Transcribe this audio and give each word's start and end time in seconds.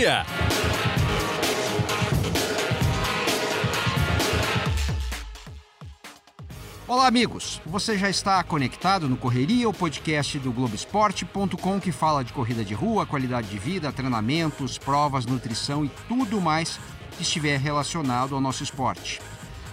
dia. 0.00 0.24
Olá, 6.88 7.06
amigos! 7.06 7.60
Você 7.66 7.98
já 7.98 8.08
está 8.08 8.42
conectado 8.42 9.08
no 9.08 9.16
Correria, 9.16 9.68
o 9.68 9.74
podcast 9.74 10.38
do 10.38 10.52
Globoesporte.com 10.52 11.78
que 11.78 11.92
fala 11.92 12.24
de 12.24 12.32
corrida 12.32 12.64
de 12.64 12.72
rua, 12.72 13.04
qualidade 13.04 13.48
de 13.48 13.58
vida, 13.58 13.92
treinamentos, 13.92 14.78
provas, 14.78 15.26
nutrição 15.26 15.84
e 15.84 15.90
tudo 16.08 16.40
mais 16.40 16.80
que 17.16 17.22
estiver 17.22 17.60
relacionado 17.60 18.34
ao 18.34 18.40
nosso 18.40 18.62
esporte. 18.62 19.20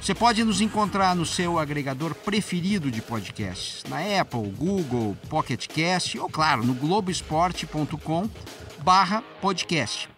Você 0.02 0.14
pode 0.14 0.44
nos 0.44 0.60
encontrar 0.60 1.16
no 1.16 1.26
seu 1.26 1.58
agregador 1.58 2.14
preferido 2.14 2.92
de 2.92 3.02
podcasts, 3.02 3.84
na 3.90 4.00
Apple, 4.20 4.52
Google, 4.58 5.18
Pocket 5.30 5.68
Cast 5.68 6.20
ou, 6.20 6.30
claro, 6.30 6.64
no 6.64 6.74
globoesporte.com 6.74 8.30
barra 8.84 9.24
podcast. 9.42 10.17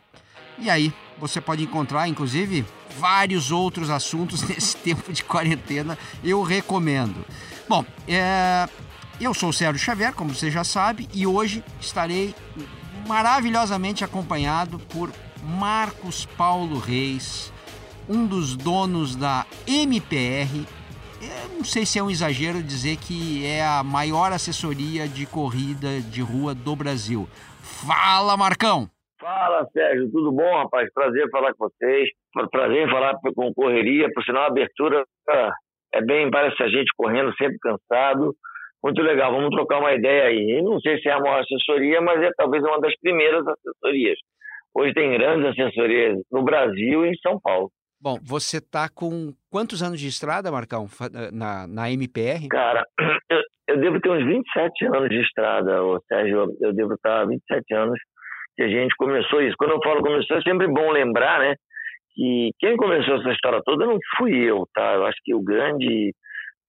E 0.62 0.70
aí, 0.70 0.94
você 1.18 1.40
pode 1.40 1.63
encontrar, 1.63 2.08
inclusive, 2.08 2.66
vários 2.98 3.52
outros 3.52 3.90
assuntos 3.90 4.41
nesse 4.48 4.76
tempo 4.77 5.12
de 5.12 5.23
quarentena, 5.23 5.98
eu 6.23 6.41
recomendo. 6.41 7.26
Bom, 7.67 7.86
é... 8.08 8.67
eu 9.20 9.34
sou 9.34 9.50
o 9.50 9.53
Sérgio 9.53 9.84
Xavier, 9.84 10.14
como 10.14 10.34
você 10.34 10.50
já 10.50 10.64
sabe, 10.64 11.08
e 11.14 11.26
hoje 11.26 11.64
estarei 11.80 12.36
maravilhosamente 13.08 14.03
acompanhado 14.03 14.80
por 14.80 15.12
Marcos 15.44 16.26
Paulo 16.26 16.78
Reis, 16.78 17.52
um 18.08 18.26
dos 18.26 18.55
donos 18.55 19.16
da 19.16 19.45
MPR. 19.66 20.67
Eu 21.22 21.58
não 21.58 21.66
sei 21.66 21.86
se 21.86 22.00
é 22.00 22.03
um 22.03 22.09
exagero 22.09 22.64
dizer 22.64 22.97
que 22.97 23.45
é 23.45 23.66
a 23.66 23.84
maior 23.84 24.31
assessoria 24.31 25.08
de 25.08 25.25
corrida 25.25 26.00
de 26.02 26.22
rua 26.22 26.56
do 26.56 26.75
Brasil. 26.75 27.30
Fala, 27.62 28.38
Marcão! 28.38 28.89
Fala, 29.20 29.67
Sérgio, 29.73 30.09
tudo 30.12 30.31
bom, 30.31 30.58
rapaz? 30.58 30.92
Prazer 30.94 31.30
falar 31.30 31.53
com 31.53 31.67
vocês. 31.67 32.09
Prazer 32.52 32.89
falar 32.89 33.16
com 33.36 33.53
correria. 33.53 34.08
Por 34.14 34.23
sinal, 34.23 34.44
a 34.44 34.48
abertura 34.48 35.03
é 35.94 36.02
bem, 36.02 36.31
parece 36.31 36.62
a 36.64 36.70
gente 36.70 36.92
correndo, 36.95 37.36
sempre 37.36 37.58
cansado. 37.59 38.34
Muito 38.81 39.02
legal, 39.02 39.34
vamos 39.34 39.50
trocar 39.50 39.80
uma 39.80 39.94
ideia 39.94 40.25
aí. 40.25 40.62
Não 40.62 40.80
sei 40.80 41.00
se 41.00 41.09
é 41.09 41.12
a 41.12 41.20
maior 41.20 41.42
assessoria, 41.42 42.00
mas 42.00 42.22
é 42.22 42.30
talvez 42.38 42.64
uma 42.64 42.80
das 42.80 42.97
primeiras 43.02 43.45
assessorias. 43.45 44.17
Hoje 44.73 44.94
tem 44.94 45.12
grandes 45.12 45.50
assessorias 45.50 46.17
no 46.31 46.44
Brasil 46.44 47.06
e 47.06 47.09
em 47.09 47.16
São 47.17 47.40
Paulo. 47.42 47.70
Bom, 48.02 48.17
você 48.23 48.59
está 48.59 48.88
com 48.88 49.34
quantos 49.52 49.84
anos 49.84 50.00
de 50.00 50.08
estrada, 50.08 50.50
Marcão, 50.50 50.88
na, 51.34 51.67
na 51.67 51.92
MPR? 51.92 52.47
Cara, 52.50 52.86
eu, 53.30 53.42
eu 53.67 53.78
devo 53.81 54.00
ter 54.00 54.12
uns 54.12 54.25
27 54.25 54.86
anos 54.86 55.09
de 55.09 55.20
estrada, 55.20 55.84
ô, 55.84 56.00
Sérgio. 56.08 56.56
Eu 56.62 56.73
devo 56.73 56.94
estar 56.94 57.25
27 57.25 57.73
anos 57.73 58.00
que 58.60 58.64
a 58.64 58.68
gente 58.68 58.94
começou 58.98 59.42
isso. 59.42 59.56
Quando 59.58 59.72
eu 59.72 59.80
falo 59.82 60.02
começou, 60.02 60.36
é 60.36 60.42
sempre 60.42 60.68
bom 60.68 60.92
lembrar, 60.92 61.40
né? 61.40 61.56
Que 62.14 62.50
quem 62.60 62.76
começou 62.76 63.16
essa 63.16 63.32
história 63.32 63.62
toda 63.64 63.86
não 63.86 63.98
fui 64.18 64.36
eu, 64.36 64.66
tá? 64.74 64.96
Eu 64.96 65.06
acho 65.06 65.18
que 65.24 65.34
o 65.34 65.42
grande 65.42 66.14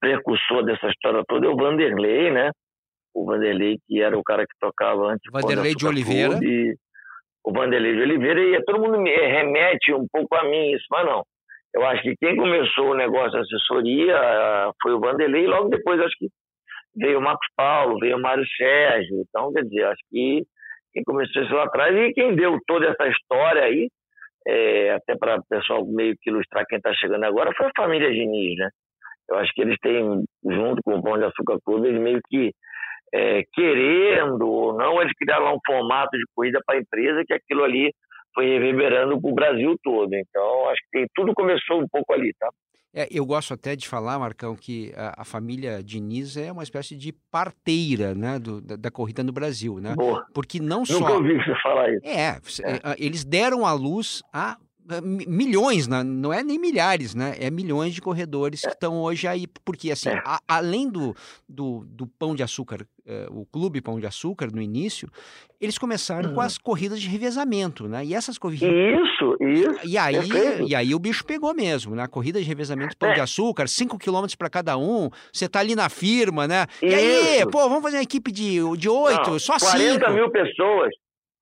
precursor 0.01 0.63
dessa 0.65 0.87
história 0.87 1.25
toda 1.27 1.49
é 1.49 1.51
o 1.51 1.57
Vanderlei, 1.57 2.31
né? 2.31 2.53
O 3.13 3.27
Vanderlei, 3.27 3.79
que 3.89 4.01
era 4.01 4.17
o 4.17 4.23
cara 4.23 4.45
que 4.45 4.55
tocava 4.61 5.09
antes. 5.09 5.23
Vanderlei 5.33 5.75
de 5.75 5.85
Oliveira. 5.85 6.31
Clube, 6.31 6.75
o 7.45 7.53
Vanderlei 7.53 7.97
de 7.97 8.03
Oliveira, 8.03 8.41
e 8.41 8.65
todo 8.65 8.81
mundo 8.81 9.01
me 9.01 9.11
remete 9.11 9.93
um 9.93 10.07
pouco 10.13 10.37
a 10.37 10.45
mim 10.45 10.71
isso, 10.71 10.85
mas 10.93 11.05
não. 11.05 11.25
Eu 11.75 11.85
acho 11.87 12.03
que 12.03 12.15
quem 12.21 12.37
começou 12.37 12.93
o 12.93 12.97
negócio 12.97 13.33
de 13.33 13.39
assessoria 13.39 14.71
foi 14.81 14.93
o 14.93 15.01
Vanderlei, 15.01 15.43
e 15.43 15.49
logo 15.49 15.69
depois 15.69 16.01
acho 16.01 16.15
que 16.17 16.29
veio 16.95 17.19
o 17.19 17.23
Marcos 17.23 17.49
Paulo, 17.57 17.99
veio 17.99 18.17
o 18.17 18.23
Mário 18.23 18.45
Sérgio. 18.57 19.25
Então, 19.29 19.53
quer 19.53 19.65
dizer, 19.65 19.87
acho 19.87 20.03
que 20.09 20.45
quem 20.93 21.03
começou 21.05 21.43
isso 21.43 21.55
lá 21.55 21.65
atrás 21.65 21.95
e 21.95 22.13
quem 22.13 22.35
deu 22.35 22.59
toda 22.67 22.87
essa 22.87 23.09
história 23.09 23.63
aí, 23.63 23.89
é, 24.47 24.93
até 24.93 25.17
para 25.17 25.37
o 25.37 25.45
pessoal 25.49 25.87
meio 25.87 26.15
que 26.21 26.31
ilustrar 26.31 26.65
quem 26.67 26.79
está 26.79 26.93
chegando 26.95 27.25
agora, 27.25 27.53
foi 27.57 27.67
a 27.67 27.83
família 27.83 28.11
Diniz, 28.11 28.57
né? 28.57 28.69
Eu 29.29 29.37
acho 29.37 29.53
que 29.53 29.61
eles 29.61 29.77
têm, 29.81 30.25
junto 30.45 30.83
com 30.83 30.97
o 30.97 31.03
Pão 31.03 31.17
de 31.17 31.25
Açúcar 31.25 31.59
Clube, 31.65 31.89
eles 31.89 32.01
meio 32.01 32.21
que 32.29 32.53
é, 33.13 33.43
querendo 33.53 34.49
ou 34.49 34.77
não, 34.77 35.01
eles 35.01 35.13
criaram 35.17 35.55
um 35.55 35.59
formato 35.65 36.17
de 36.17 36.25
corrida 36.35 36.61
para 36.65 36.77
a 36.77 36.81
empresa 36.81 37.25
que 37.27 37.35
aquilo 37.35 37.65
ali 37.65 37.93
foi 38.35 38.47
reverberando 38.47 39.21
para 39.21 39.31
o 39.31 39.35
Brasil 39.35 39.77
todo. 39.83 40.15
Então, 40.15 40.69
acho 40.69 40.81
que 40.93 41.07
tudo 41.15 41.35
começou 41.35 41.81
um 41.81 41.87
pouco 41.89 42.13
ali, 42.13 42.33
tá? 42.39 42.49
É, 42.93 43.07
eu 43.11 43.25
gosto 43.25 43.55
até 43.55 43.77
de 43.77 43.87
falar, 43.87 44.19
Marcão, 44.19 44.57
que 44.57 44.93
a, 44.97 45.23
a, 45.23 45.25
família 45.25 45.81
Diniz 45.83 46.37
é 46.37 46.51
uma 46.51 46.65
espécie 46.65 46.97
de 46.97 47.13
parteira 47.31 48.15
né, 48.15 48.39
do, 48.39 48.61
da, 48.61 48.75
da, 48.75 48.91
corrida 48.91 49.23
no 49.23 49.33
Brasil, 49.33 49.79
né? 49.79 49.95
Boa. 49.95 50.27
Porque 50.35 50.59
não 50.59 50.81
Nunca 50.81 50.93
só... 50.93 50.99
Nunca 50.99 51.13
ouvi 51.13 51.37
você 51.37 51.55
falar 51.63 51.93
isso. 51.93 52.05
É, 52.05 52.29
é, 52.29 52.97
eles 52.99 53.25
deram 53.25 53.65
à 53.65 53.73
luz 53.73 54.23
a 54.33 54.57
milhões, 55.03 55.87
né? 55.87 56.03
não 56.03 56.33
é 56.33 56.43
nem 56.43 56.59
milhares, 56.59 57.15
né? 57.15 57.35
É 57.39 57.51
milhões 57.51 57.95
de 57.95 58.01
corredores 58.01 58.63
que 58.63 58.69
estão 58.69 59.01
hoje 59.01 59.27
aí, 59.29 59.47
porque 59.65 59.91
assim, 59.91 60.09
É. 60.11 60.21
a, 60.25 60.41
além 60.49 60.89
do, 60.89 61.15
do, 61.49 61.85
do, 61.89 62.07
Pão 62.07 62.35
de 62.35 62.43
Açúcar, 62.43 62.87
eh, 63.07 63.27
o 63.31 63.47
Clube 63.47 63.81
Pão 63.81 63.99
de 64.01 64.07
Açúcar, 64.07 64.49
no 64.53 64.61
início, 64.61 65.09
eles 65.61 65.79
começaram 65.79 66.31
Uhum. 66.31 66.35
com 66.37 66.41
as 66.41 66.59
corridas 66.59 67.01
de 67.01 67.09
revezamento, 67.09 67.87
né? 67.89 68.05
E 68.05 68.15
essas 68.15 68.37
corridas... 68.39 68.69
Isso, 68.69 69.37
isso. 69.41 69.87
E 69.87 69.97
aí, 69.99 70.17
perfeito. 70.17 70.69
e 70.69 70.75
aí 70.75 70.95
o 70.95 70.99
bicho 70.99 71.25
pegou 71.25 71.55
mesmo, 71.55 71.95
né? 71.95 72.07
Corrida 72.07 72.41
de 72.41 72.47
revezamento 72.47 72.97
Pão 72.97 73.11
É. 73.11 73.15
de 73.15 73.21
Açúcar, 73.21 73.69
5 73.69 73.99
quilômetros 73.99 74.35
para 74.35 74.51
cada 74.51 74.77
um, 74.77 75.09
você 75.33 75.49
tá 75.49 75.61
ali 75.61 75.75
na 75.75 75.89
firma, 75.89 76.49
né? 76.49 76.67
E 76.83 76.95
aí, 76.95 77.47
pô, 77.51 77.69
vamos 77.69 77.83
fazer 77.83 77.97
uma 77.99 78.03
equipe 78.03 78.33
de, 78.33 78.59
de 78.77 78.89
8, 78.89 79.31
Não, 79.31 79.39
só 79.39 79.59
40 79.59 80.07
5. 80.07 80.13
mil 80.13 80.31
pessoas. 80.31 80.91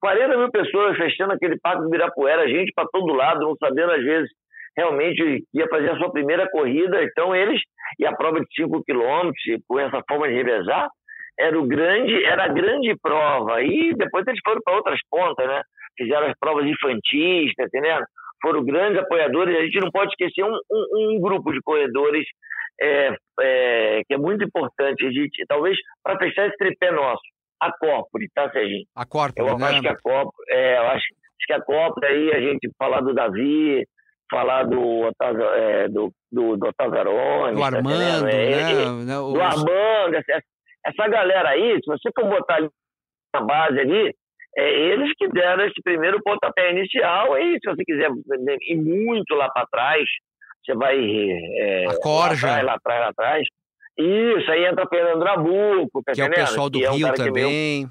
40 0.00 0.36
mil 0.36 0.50
pessoas 0.50 0.96
fechando 0.96 1.32
aquele 1.32 1.58
parque 1.60 1.82
do 1.82 1.88
Ibirapuera, 1.88 2.48
gente 2.48 2.72
para 2.74 2.88
todo 2.92 3.14
lado, 3.14 3.40
não 3.40 3.56
sabendo 3.56 3.92
às 3.92 4.02
vezes 4.02 4.30
realmente 4.76 5.44
ia 5.52 5.66
fazer 5.68 5.90
a 5.90 5.96
sua 5.96 6.12
primeira 6.12 6.48
corrida. 6.50 7.02
Então 7.02 7.34
eles, 7.34 7.60
e 7.98 8.06
a 8.06 8.14
prova 8.14 8.40
de 8.40 8.46
5 8.54 8.84
quilômetros, 8.84 9.34
com 9.66 9.78
essa 9.80 10.02
forma 10.08 10.28
de 10.28 10.34
revezar, 10.34 10.88
era, 11.38 11.58
o 11.58 11.66
grande, 11.66 12.24
era 12.24 12.44
a 12.44 12.48
grande 12.48 12.94
prova. 13.00 13.62
E 13.62 13.92
depois 13.94 14.26
eles 14.26 14.40
foram 14.44 14.60
para 14.64 14.76
outras 14.76 15.00
pontas, 15.10 15.46
né? 15.46 15.62
Fizeram 15.96 16.28
as 16.28 16.38
provas 16.38 16.64
infantis, 16.64 17.52
tá 17.56 17.64
entendendo? 17.64 18.04
Foram 18.40 18.64
grandes 18.64 19.00
apoiadores. 19.00 19.56
A 19.56 19.62
gente 19.62 19.80
não 19.80 19.90
pode 19.90 20.10
esquecer 20.10 20.44
um, 20.44 20.54
um, 20.70 21.16
um 21.16 21.20
grupo 21.20 21.52
de 21.52 21.60
corredores 21.60 22.24
é, 22.80 23.16
é, 23.40 24.02
que 24.06 24.14
é 24.14 24.16
muito 24.16 24.44
importante. 24.44 25.04
A 25.04 25.10
gente, 25.10 25.44
talvez 25.48 25.76
para 26.04 26.18
fechar 26.18 26.46
esse 26.46 26.56
tripé 26.56 26.92
nosso 26.92 27.22
a 27.60 27.72
Corpore, 27.72 28.28
tá, 28.34 28.50
Serginho? 28.50 28.84
A 28.94 29.04
Corpore, 29.04 29.48
Eu 29.50 29.58
né? 29.58 29.66
acho 29.66 29.80
que 29.80 29.88
a 29.88 29.96
Corpore, 29.96 30.44
é, 30.50 30.78
eu 30.78 30.82
acho, 30.88 30.96
acho 31.06 31.46
que 31.46 31.52
a 31.52 31.60
Corpore 31.60 32.06
aí, 32.06 32.32
a 32.32 32.40
gente 32.40 32.70
falar 32.78 33.00
do 33.00 33.14
Davi, 33.14 33.84
falar 34.30 34.64
do, 34.64 34.80
Otávio- 35.06 35.54
é, 35.54 35.88
do, 35.88 36.12
do, 36.30 36.56
do 36.56 36.72
do 37.54 37.60
tá 37.60 37.66
Armando, 37.66 37.88
entendendo? 38.28 38.28
É, 38.28 39.04
né? 39.04 39.12
é, 39.12 39.16
do 39.16 39.32
os- 39.32 39.40
Armando, 39.40 40.14
essa, 40.14 40.42
essa 40.86 41.08
galera 41.08 41.48
aí, 41.50 41.74
se 41.82 41.86
você 41.86 42.10
for 42.14 42.28
botar 42.28 42.56
ali 42.56 42.68
na 43.34 43.40
base 43.42 43.78
ali, 43.80 44.14
é 44.56 44.70
eles 44.70 45.12
que 45.16 45.28
deram 45.28 45.64
esse 45.64 45.80
primeiro 45.82 46.20
pontapé 46.22 46.70
inicial 46.72 47.38
e 47.38 47.58
se 47.60 47.68
você 47.70 47.84
quiser 47.84 48.10
ir 48.62 48.76
muito 48.76 49.34
lá 49.34 49.48
para 49.50 49.66
trás, 49.66 50.08
você 50.64 50.74
vai 50.74 50.98
é, 50.98 51.86
A 51.88 52.00
Corja. 52.00 52.46
lá 52.46 52.52
atrás, 52.52 52.64
lá 52.66 52.74
atrás, 52.74 53.00
lá 53.00 53.08
atrás. 53.08 53.48
Isso, 53.98 54.50
aí 54.50 54.64
entra 54.64 54.86
Fernando 54.88 55.24
Nabuco, 55.24 56.02
tá 56.04 56.12
que 56.12 56.20
é 56.20 56.24
o 56.24 56.30
pessoal 56.30 56.70
do 56.70 56.78
Que 56.78 56.84
é 56.84 56.90
um 56.90 56.94
Rio 56.94 57.14
também. 57.14 57.90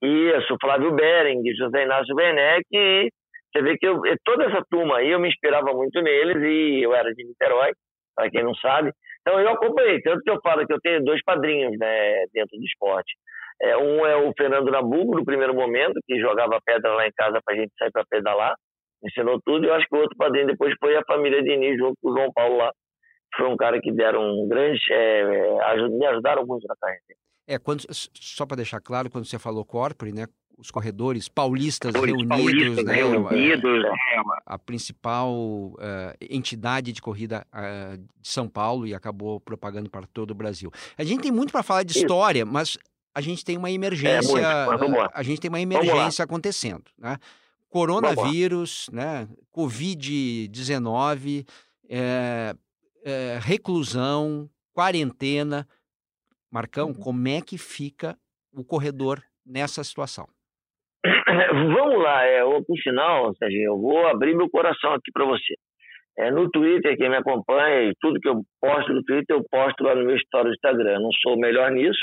isso, 0.00 0.56
Flávio 0.60 0.92
Bering, 0.92 1.42
José 1.56 1.82
Inácio 1.82 2.14
Werneck, 2.14 2.64
e 2.72 3.10
você 3.52 3.62
vê 3.62 3.76
que 3.76 3.88
eu, 3.88 4.00
toda 4.24 4.44
essa 4.44 4.62
turma 4.70 4.98
aí, 4.98 5.10
eu 5.10 5.18
me 5.18 5.28
inspirava 5.28 5.72
muito 5.72 6.00
neles, 6.00 6.36
e 6.36 6.84
eu 6.84 6.94
era 6.94 7.12
de 7.12 7.24
Niterói, 7.24 7.72
para 8.14 8.30
quem 8.30 8.44
não 8.44 8.54
sabe. 8.54 8.92
Então 9.20 9.40
eu 9.40 9.48
acompanhei, 9.48 10.00
tanto 10.02 10.22
que 10.22 10.30
eu 10.30 10.40
falo 10.40 10.64
que 10.64 10.72
eu 10.72 10.80
tenho 10.80 11.02
dois 11.02 11.20
padrinhos 11.24 11.76
né, 11.76 12.24
dentro 12.32 12.56
do 12.56 12.64
esporte. 12.64 13.12
É, 13.60 13.76
um 13.76 14.06
é 14.06 14.14
o 14.16 14.32
Fernando 14.36 14.70
Nabuco, 14.70 15.16
no 15.16 15.24
primeiro 15.24 15.54
momento, 15.54 15.98
que 16.06 16.20
jogava 16.20 16.60
pedra 16.64 16.92
lá 16.94 17.06
em 17.06 17.12
casa 17.16 17.40
para 17.44 17.54
a 17.54 17.58
gente 17.58 17.72
sair 17.76 17.90
para 17.90 18.04
pedalar, 18.08 18.54
ensinou 19.02 19.40
tudo, 19.44 19.64
e 19.64 19.68
eu 19.68 19.74
acho 19.74 19.86
que 19.88 19.96
o 19.96 20.00
outro 20.00 20.16
padrinho 20.16 20.46
depois 20.46 20.72
foi 20.78 20.94
a 20.96 21.02
família 21.04 21.42
Diniz, 21.42 21.76
junto 21.78 21.96
com 22.00 22.10
o 22.10 22.16
João 22.16 22.32
Paulo 22.32 22.58
lá. 22.58 22.70
Foi 23.36 23.48
um 23.48 23.56
cara 23.56 23.80
que 23.80 23.90
deram 23.92 24.20
um 24.42 24.48
grande, 24.48 24.80
é, 24.90 25.62
ajud- 25.72 25.92
me 25.96 26.06
ajudaram 26.06 26.46
muito 26.46 26.66
na 26.66 26.76
carreira. 26.76 27.02
É, 27.48 27.58
quando, 27.58 27.84
só 27.92 28.44
para 28.44 28.56
deixar 28.56 28.80
claro, 28.80 29.08
quando 29.10 29.24
você 29.24 29.38
falou 29.38 29.64
corpore, 29.64 30.12
né? 30.12 30.26
Os 30.58 30.70
corredores 30.70 31.28
paulistas 31.28 31.94
Os 31.94 32.00
reunidos, 32.00 32.28
paulistas 32.28 32.84
né? 32.86 32.94
reunidos, 32.94 33.84
é, 33.84 33.90
A 34.46 34.58
principal 34.58 35.76
eh, 35.78 36.16
entidade 36.30 36.94
de 36.94 37.02
corrida 37.02 37.46
eh, 37.54 37.98
de 37.98 38.28
São 38.28 38.48
Paulo 38.48 38.86
e 38.86 38.94
acabou 38.94 39.38
propagando 39.38 39.90
para 39.90 40.06
todo 40.06 40.30
o 40.30 40.34
Brasil. 40.34 40.70
A 40.96 41.04
gente 41.04 41.20
tem 41.20 41.30
muito 41.30 41.52
para 41.52 41.62
falar 41.62 41.82
de 41.82 41.90
Isso. 41.92 42.00
história, 42.00 42.46
mas 42.46 42.78
a 43.14 43.20
gente 43.20 43.44
tem 43.44 43.58
uma 43.58 43.70
emergência. 43.70 44.32
muito, 44.32 44.96
lá. 44.96 45.04
eh, 45.04 45.10
a 45.12 45.22
gente 45.22 45.40
tem 45.42 45.50
uma 45.50 45.60
emergência 45.60 46.24
acontecendo, 46.24 46.84
né? 46.98 47.18
Coronavírus, 47.68 48.88
né? 48.90 49.28
Covid-19, 49.54 51.46
eh, 51.88 52.54
eh, 53.06 53.38
reclusão, 53.40 54.50
quarentena. 54.74 55.66
Marcão, 56.52 56.88
Uhum. 56.88 56.94
como 56.94 57.28
é 57.28 57.40
que 57.40 57.56
fica 57.56 58.16
o 58.52 58.64
corredor 58.64 59.22
nessa 59.44 59.82
situação? 59.84 60.26
vamos 61.74 62.02
lá, 62.02 62.24
é, 62.24 62.40
por 62.42 62.78
sinal, 62.82 63.34
Serginho, 63.36 63.72
eu 63.72 63.78
vou 63.80 64.06
abrir 64.08 64.34
meu 64.34 64.48
coração 64.50 64.92
aqui 64.92 65.10
para 65.12 65.24
você. 65.24 65.54
É, 66.18 66.30
no 66.30 66.50
Twitter, 66.50 66.96
quem 66.96 67.10
me 67.10 67.16
acompanha, 67.16 67.90
e 67.90 67.94
tudo 68.00 68.18
que 68.18 68.28
eu 68.28 68.42
posto 68.60 68.92
no 68.92 69.04
Twitter, 69.04 69.36
eu 69.36 69.44
posto 69.50 69.84
lá 69.84 69.94
no 69.94 70.04
meu 70.04 70.16
story 70.16 70.48
do 70.48 70.54
Instagram. 70.54 70.94
Eu 70.94 71.00
não 71.02 71.12
sou 71.22 71.34
o 71.34 71.38
melhor 71.38 71.70
nisso, 71.70 72.00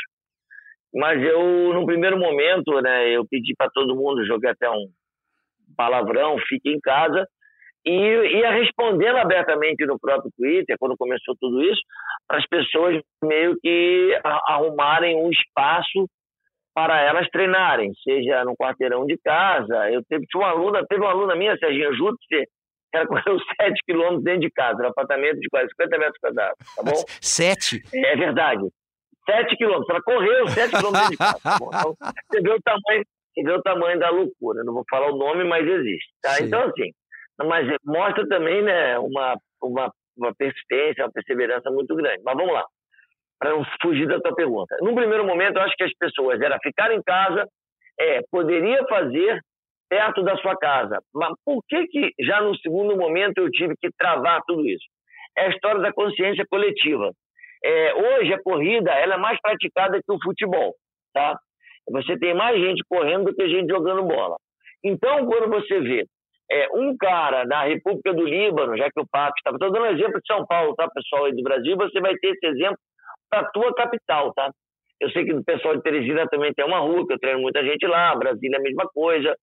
mas 0.94 1.22
eu, 1.22 1.74
no 1.74 1.86
primeiro 1.86 2.18
momento, 2.20 2.80
né, 2.82 3.10
eu 3.10 3.26
pedi 3.28 3.54
para 3.58 3.72
todo 3.72 3.96
mundo, 3.96 4.26
joguei 4.26 4.52
até 4.52 4.70
um 4.70 4.88
palavrão, 5.76 6.38
fique 6.48 6.70
em 6.70 6.80
casa, 6.80 7.28
e 7.86 7.92
ia 7.92 8.52
respondendo 8.52 9.18
abertamente 9.18 9.86
no 9.86 10.00
próprio 10.00 10.32
Twitter, 10.38 10.78
quando 10.80 10.98
começou 10.98 11.36
tudo 11.40 11.62
isso, 11.64 11.82
para 12.28 12.38
as 12.38 12.48
pessoas 12.48 13.02
meio 13.24 13.58
que 13.62 14.20
arrumarem 14.48 15.18
um 15.18 15.30
espaço 15.30 16.08
para 16.74 17.02
elas 17.02 17.28
treinarem, 17.30 17.92
seja 18.04 18.44
no 18.44 18.56
quarteirão 18.56 19.06
de 19.06 19.18
casa. 19.24 19.92
Eu 19.92 20.02
teve 20.10 20.26
uma 20.36 20.50
aluna, 20.50 20.86
teve 20.88 21.02
uma 21.02 21.12
aluna 21.12 21.36
minha, 21.36 21.58
Serginho 21.58 21.94
Jutsi, 21.96 22.26
que 22.30 22.48
ela 22.94 23.06
correu 23.08 23.38
7 23.62 23.80
quilômetros 23.86 24.24
dentro 24.24 24.42
de 24.42 24.52
casa, 24.52 24.82
no 24.82 24.88
apartamento 24.88 25.40
de 25.40 25.50
quase 25.50 25.68
50 25.70 25.98
metros 25.98 26.18
quadrados, 26.20 26.58
tá 26.76 26.84
bom? 26.84 27.04
7? 27.22 27.82
É 27.94 28.16
verdade. 28.16 28.64
7 29.30 29.56
quilômetros. 29.56 29.90
Ela 29.90 30.02
correu 30.02 30.48
7 30.48 30.76
quilômetros 30.76 31.10
dentro 31.10 31.12
de 31.12 31.18
casa. 31.18 31.40
Tá 31.40 31.58
então, 31.58 31.96
você 32.32 32.42
vê 32.42 32.50
o 32.52 32.62
tamanho, 32.62 33.04
você 33.34 33.44
vê 33.44 33.52
o 33.52 33.62
tamanho 33.62 34.00
da 34.00 34.10
loucura. 34.10 34.64
Não 34.64 34.74
vou 34.74 34.84
falar 34.90 35.12
o 35.12 35.18
nome, 35.18 35.44
mas 35.44 35.68
existe. 35.68 36.10
Tá? 36.22 36.42
Então, 36.42 36.62
assim, 36.62 36.92
mas 37.46 37.68
mostra 37.86 38.28
também 38.28 38.62
né, 38.62 38.98
uma, 39.00 39.36
uma, 39.62 39.92
uma 40.18 40.36
persistência, 40.36 41.06
uma 41.06 41.12
perseverança 41.12 41.70
muito 41.72 41.96
grande. 41.96 42.22
Mas 42.24 42.36
vamos 42.36 42.54
lá, 42.54 42.66
para 43.40 43.52
não 43.52 43.66
fugir 43.82 44.08
da 44.08 44.20
tua 44.20 44.36
pergunta. 44.36 44.76
Num 44.82 44.96
primeiro 44.96 45.26
momento, 45.26 45.58
eu 45.58 45.64
acho 45.64 45.76
que 45.76 45.84
as 45.84 45.94
pessoas 45.98 46.42
era 46.42 46.58
ficar 46.60 46.92
em 46.92 47.02
casa, 47.02 47.48
é, 48.00 48.22
poderia 48.32 48.86
fazer 48.88 49.40
perto 49.90 50.24
da 50.24 50.36
sua 50.38 50.58
casa. 50.58 51.00
Mas 51.14 51.34
por 51.46 51.62
que, 51.68 51.86
que 51.88 52.12
já 52.20 52.42
no 52.42 52.56
segundo 52.58 52.98
momento 52.98 53.38
eu 53.38 53.52
tive 53.52 53.76
que 53.80 53.90
travar 53.98 54.42
tudo 54.48 54.68
isso? 54.68 54.86
É 55.38 55.46
a 55.46 55.50
história 55.50 55.82
da 55.82 55.94
consciência 55.94 56.46
coletiva. 56.50 57.12
É, 57.64 57.94
hoje 57.94 58.34
a 58.34 58.42
corrida 58.42 58.92
ela 58.92 59.16
é 59.16 59.18
mais 59.18 59.40
praticada 59.40 60.00
que 60.00 60.12
o 60.12 60.22
futebol, 60.22 60.74
tá? 61.14 61.38
Você 61.92 62.18
tem 62.18 62.34
mais 62.34 62.60
gente 62.60 62.84
correndo 62.90 63.26
do 63.26 63.36
que 63.36 63.48
gente 63.48 63.70
jogando 63.70 64.04
bola. 64.04 64.38
Então, 64.84 65.26
quando 65.26 65.50
você 65.50 65.80
vê 65.80 66.06
é, 66.52 66.68
um 66.74 66.96
cara 66.98 67.46
da 67.46 67.64
República 67.64 68.14
do 68.14 68.24
Líbano, 68.24 68.78
já 68.78 68.90
que 68.92 69.00
o 69.00 69.08
Papo 69.10 69.34
estava. 69.38 69.56
Estou 69.56 69.72
dando 69.72 69.88
exemplo 69.88 70.20
de 70.20 70.28
São 70.28 70.46
Paulo, 70.46 70.76
tá, 70.76 70.88
pessoal 70.90 71.26
aí 71.26 71.36
do 71.36 71.44
Brasil, 71.44 71.76
você 71.78 72.00
vai 72.00 72.16
ter 72.16 72.30
esse 72.30 72.46
exemplo 72.46 72.78
para 73.30 73.42
a 73.42 73.52
tua 73.52 73.74
capital, 73.74 74.34
tá? 74.34 74.50
Eu 75.02 75.10
sei 75.12 75.26
que 75.26 75.34
o 75.34 75.44
pessoal 75.44 75.76
de 75.76 75.82
Teresina 75.82 76.28
também 76.28 76.54
tem 76.54 76.66
uma 76.66 76.80
rua, 76.80 77.06
que 77.06 77.14
eu 77.14 77.20
treino 77.20 77.42
muita 77.42 77.64
gente 77.64 77.86
lá, 77.88 78.16
Brasília 78.16 78.58
é 78.58 78.60
a 78.60 78.64
mesma 78.64 78.88
coisa, 78.94 79.36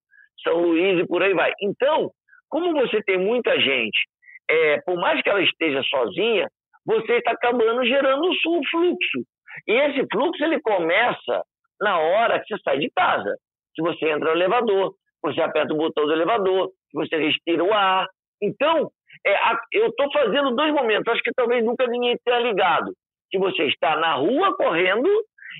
São 0.43 0.57
Luís 0.61 1.01
e 1.01 1.07
por 1.07 1.23
aí 1.23 1.35
vai. 1.35 1.53
Então, 1.61 2.11
como 2.49 2.73
você 2.73 3.03
tem 3.03 3.19
muita 3.19 3.59
gente, 3.61 4.07
é, 4.49 4.81
por 4.83 4.97
mais 4.97 5.21
que 5.23 5.29
ela 5.29 5.43
esteja 5.43 5.83
sozinha, 5.83 6.47
você 6.85 7.15
está 7.15 7.33
acabando 7.33 7.85
gerando 7.85 8.29
um 8.29 8.61
fluxo. 8.71 9.19
E 9.67 9.73
esse 9.73 10.07
fluxo 10.11 10.43
ele 10.45 10.61
começa 10.61 11.43
na 11.81 11.99
hora 11.99 12.41
que 12.41 12.47
você 12.55 12.63
sai 12.63 12.79
de 12.79 12.91
casa. 12.95 13.37
Que 13.75 13.83
você 13.83 14.11
entra 14.11 14.31
no 14.31 14.37
elevador, 14.37 14.95
você 15.23 15.41
aperta 15.41 15.73
o 15.73 15.77
botão 15.77 16.05
do 16.05 16.13
elevador, 16.13 16.71
você 16.93 17.17
respira 17.17 17.63
o 17.63 17.73
ar. 17.73 18.07
Então, 18.43 18.91
é, 19.27 19.35
eu 19.73 19.89
estou 19.89 20.11
fazendo 20.13 20.55
dois 20.55 20.73
momentos, 20.73 21.13
acho 21.13 21.23
que 21.23 21.33
talvez 21.35 21.65
nunca 21.65 21.87
ninguém 21.87 22.17
tenha 22.25 22.41
ligado. 22.41 22.93
Que 23.31 23.39
você 23.39 23.65
está 23.65 23.97
na 23.97 24.15
rua 24.15 24.57
correndo 24.57 25.09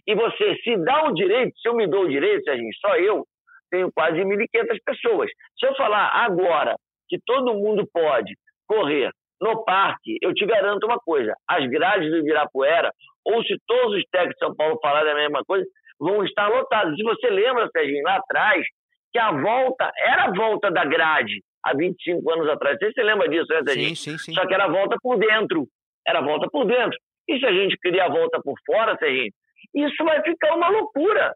e 0.07 0.15
você 0.15 0.57
se 0.63 0.77
dá 0.79 1.05
o 1.05 1.13
direito, 1.13 1.53
se 1.59 1.69
eu 1.69 1.75
me 1.75 1.87
dou 1.87 2.05
o 2.05 2.09
direito, 2.09 2.45
Serginho, 2.45 2.71
só 2.81 2.97
eu, 2.97 3.25
tenho 3.71 3.91
quase 3.93 4.19
1.500 4.19 4.79
pessoas. 4.85 5.31
Se 5.59 5.67
eu 5.67 5.75
falar 5.77 6.09
agora 6.25 6.75
que 7.09 7.19
todo 7.25 7.55
mundo 7.55 7.87
pode 7.93 8.35
correr 8.67 9.11
no 9.41 9.65
parque, 9.65 10.19
eu 10.23 10.35
te 10.35 10.45
garanto 10.47 10.85
uma 10.85 10.99
coisa: 10.99 11.35
as 11.49 11.67
grades 11.69 12.11
do 12.11 12.19
Ibirapuera, 12.19 12.91
ou 13.25 13.43
se 13.45 13.57
todos 13.67 13.97
os 13.97 14.05
técnicos 14.11 14.37
de 14.39 14.47
São 14.47 14.55
Paulo 14.55 14.79
falarem 14.83 15.13
a 15.13 15.17
mesma 15.17 15.43
coisa, 15.45 15.65
vão 15.99 16.25
estar 16.25 16.49
lotadas. 16.49 16.95
Se 16.97 17.03
você 17.03 17.31
lembra, 17.31 17.69
Serginho, 17.71 18.03
lá 18.05 18.17
atrás, 18.17 18.65
que 19.13 19.19
a 19.19 19.33
volta 19.33 19.91
era 19.99 20.25
a 20.25 20.33
volta 20.33 20.71
da 20.71 20.85
grade 20.85 21.43
há 21.65 21.75
25 21.75 22.31
anos 22.33 22.49
atrás. 22.49 22.79
Você 22.79 22.93
se 22.93 23.03
lembra 23.03 23.29
disso, 23.29 23.47
né, 23.51 23.61
sim, 23.73 23.95
sim, 23.95 24.19
sim. 24.19 24.35
Só 24.35 24.47
que 24.47 24.55
era 24.55 24.65
a 24.65 24.71
volta 24.71 24.97
por 25.03 25.19
dentro. 25.19 25.67
Era 26.07 26.21
a 26.21 26.23
volta 26.23 26.49
por 26.51 26.67
dentro. 26.67 26.99
E 27.29 27.39
se 27.39 27.47
a 27.47 27.53
gente 27.53 27.77
queria 27.81 28.07
a 28.07 28.09
volta 28.09 28.41
por 28.43 28.55
fora, 28.67 28.97
Serginho, 28.99 29.31
isso 29.75 30.05
vai 30.05 30.23
ficar 30.23 30.55
uma 30.55 30.69
loucura. 30.69 31.33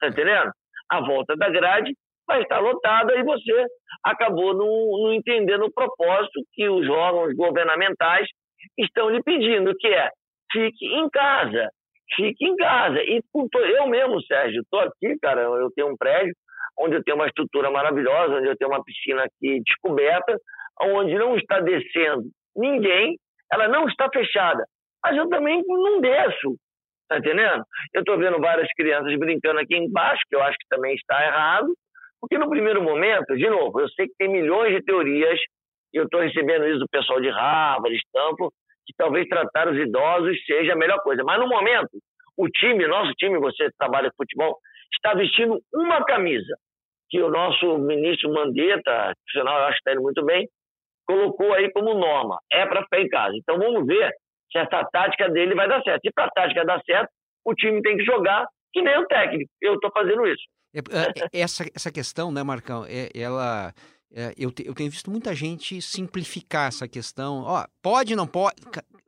Tá 0.00 0.08
entendendo? 0.08 0.50
A 0.90 1.00
volta 1.00 1.36
da 1.36 1.48
grade 1.48 1.94
vai 2.26 2.42
estar 2.42 2.60
lotada 2.60 3.14
e 3.16 3.22
você 3.22 3.66
acabou 4.04 4.54
não, 4.54 5.02
não 5.02 5.14
entendendo 5.14 5.64
o 5.64 5.72
propósito 5.72 6.40
que 6.52 6.68
os 6.68 6.88
órgãos 6.88 7.34
governamentais 7.34 8.28
estão 8.78 9.10
lhe 9.10 9.22
pedindo, 9.22 9.74
que 9.76 9.88
é 9.88 10.10
fique 10.52 10.86
em 10.86 11.08
casa, 11.10 11.68
fique 12.14 12.44
em 12.44 12.56
casa. 12.56 12.98
E 13.00 13.22
eu 13.78 13.86
mesmo, 13.86 14.22
Sérgio, 14.22 14.62
estou 14.62 14.80
aqui, 14.80 15.18
cara, 15.20 15.42
eu 15.42 15.70
tenho 15.74 15.88
um 15.88 15.96
prédio, 15.96 16.34
onde 16.78 16.96
eu 16.96 17.04
tenho 17.04 17.16
uma 17.16 17.26
estrutura 17.26 17.70
maravilhosa, 17.70 18.36
onde 18.36 18.48
eu 18.48 18.56
tenho 18.56 18.70
uma 18.70 18.82
piscina 18.82 19.24
aqui 19.24 19.60
descoberta, 19.64 20.36
onde 20.80 21.14
não 21.14 21.36
está 21.36 21.60
descendo 21.60 22.24
ninguém, 22.56 23.16
ela 23.52 23.68
não 23.68 23.86
está 23.86 24.08
fechada. 24.12 24.64
Mas 25.04 25.16
eu 25.16 25.28
também 25.28 25.62
não 25.66 26.00
desço, 26.00 26.56
tá 27.08 27.18
entendendo? 27.18 27.64
Eu 27.94 28.00
estou 28.00 28.18
vendo 28.18 28.38
várias 28.40 28.68
crianças 28.74 29.18
brincando 29.18 29.60
aqui 29.60 29.76
embaixo, 29.76 30.22
que 30.28 30.36
eu 30.36 30.42
acho 30.42 30.56
que 30.58 30.68
também 30.68 30.94
está 30.94 31.24
errado, 31.24 31.72
porque 32.20 32.38
no 32.38 32.48
primeiro 32.48 32.82
momento, 32.82 33.36
de 33.36 33.48
novo, 33.48 33.80
eu 33.80 33.88
sei 33.90 34.06
que 34.06 34.14
tem 34.16 34.28
milhões 34.28 34.74
de 34.74 34.82
teorias, 34.82 35.38
e 35.92 35.98
eu 35.98 36.04
estou 36.04 36.20
recebendo 36.20 36.66
isso 36.68 36.78
do 36.78 36.88
pessoal 36.88 37.20
de 37.20 37.28
Harvard, 37.28 37.94
Stanford, 37.96 38.54
que 38.86 38.94
talvez 38.96 39.28
tratar 39.28 39.68
os 39.68 39.76
idosos 39.76 40.36
seja 40.46 40.72
a 40.72 40.76
melhor 40.76 41.00
coisa. 41.02 41.22
Mas 41.24 41.38
no 41.38 41.48
momento, 41.48 41.90
o 42.36 42.48
time, 42.48 42.86
nosso 42.86 43.12
time, 43.12 43.38
você 43.38 43.68
trabalha 43.78 44.08
com 44.10 44.16
futebol, 44.16 44.56
está 44.96 45.14
vestindo 45.14 45.60
uma 45.72 46.04
camisa 46.04 46.54
que 47.10 47.20
o 47.20 47.30
nosso 47.30 47.78
ministro 47.78 48.32
Mandetta, 48.32 49.12
que 49.28 49.38
eu 49.38 49.48
acho 49.48 49.72
que 49.72 49.78
está 49.78 49.92
indo 49.92 50.02
muito 50.02 50.24
bem, 50.24 50.48
colocou 51.06 51.52
aí 51.52 51.70
como 51.72 51.94
norma. 51.94 52.38
É 52.50 52.64
para 52.66 52.82
ficar 52.84 53.00
em 53.00 53.08
casa. 53.08 53.36
Então 53.36 53.58
vamos 53.58 53.86
ver 53.86 54.10
se 54.50 54.58
essa 54.58 54.84
tática 54.90 55.28
dele 55.28 55.54
vai 55.54 55.68
dar 55.68 55.82
certo. 55.82 56.00
Se 56.02 56.12
para 56.14 56.26
a 56.26 56.30
tática 56.30 56.64
dar 56.64 56.80
certo, 56.84 57.10
o 57.44 57.54
time 57.54 57.82
tem 57.82 57.96
que 57.96 58.04
jogar 58.04 58.46
que 58.72 58.80
nem 58.80 58.98
o 58.98 59.06
técnico. 59.06 59.50
Eu 59.60 59.74
estou 59.74 59.90
fazendo 59.92 60.26
isso. 60.26 60.42
É, 60.74 61.38
é, 61.38 61.40
essa, 61.42 61.64
essa 61.74 61.92
questão, 61.92 62.32
né, 62.32 62.42
Marcão, 62.42 62.84
é, 62.86 63.08
ela. 63.14 63.72
É, 64.14 64.34
eu, 64.36 64.50
te, 64.50 64.66
eu 64.66 64.74
tenho 64.74 64.90
visto 64.90 65.10
muita 65.10 65.34
gente 65.34 65.80
simplificar 65.80 66.68
essa 66.68 66.86
questão. 66.86 67.42
Ó, 67.42 67.66
pode, 67.80 68.14
não 68.14 68.26
pode. 68.26 68.56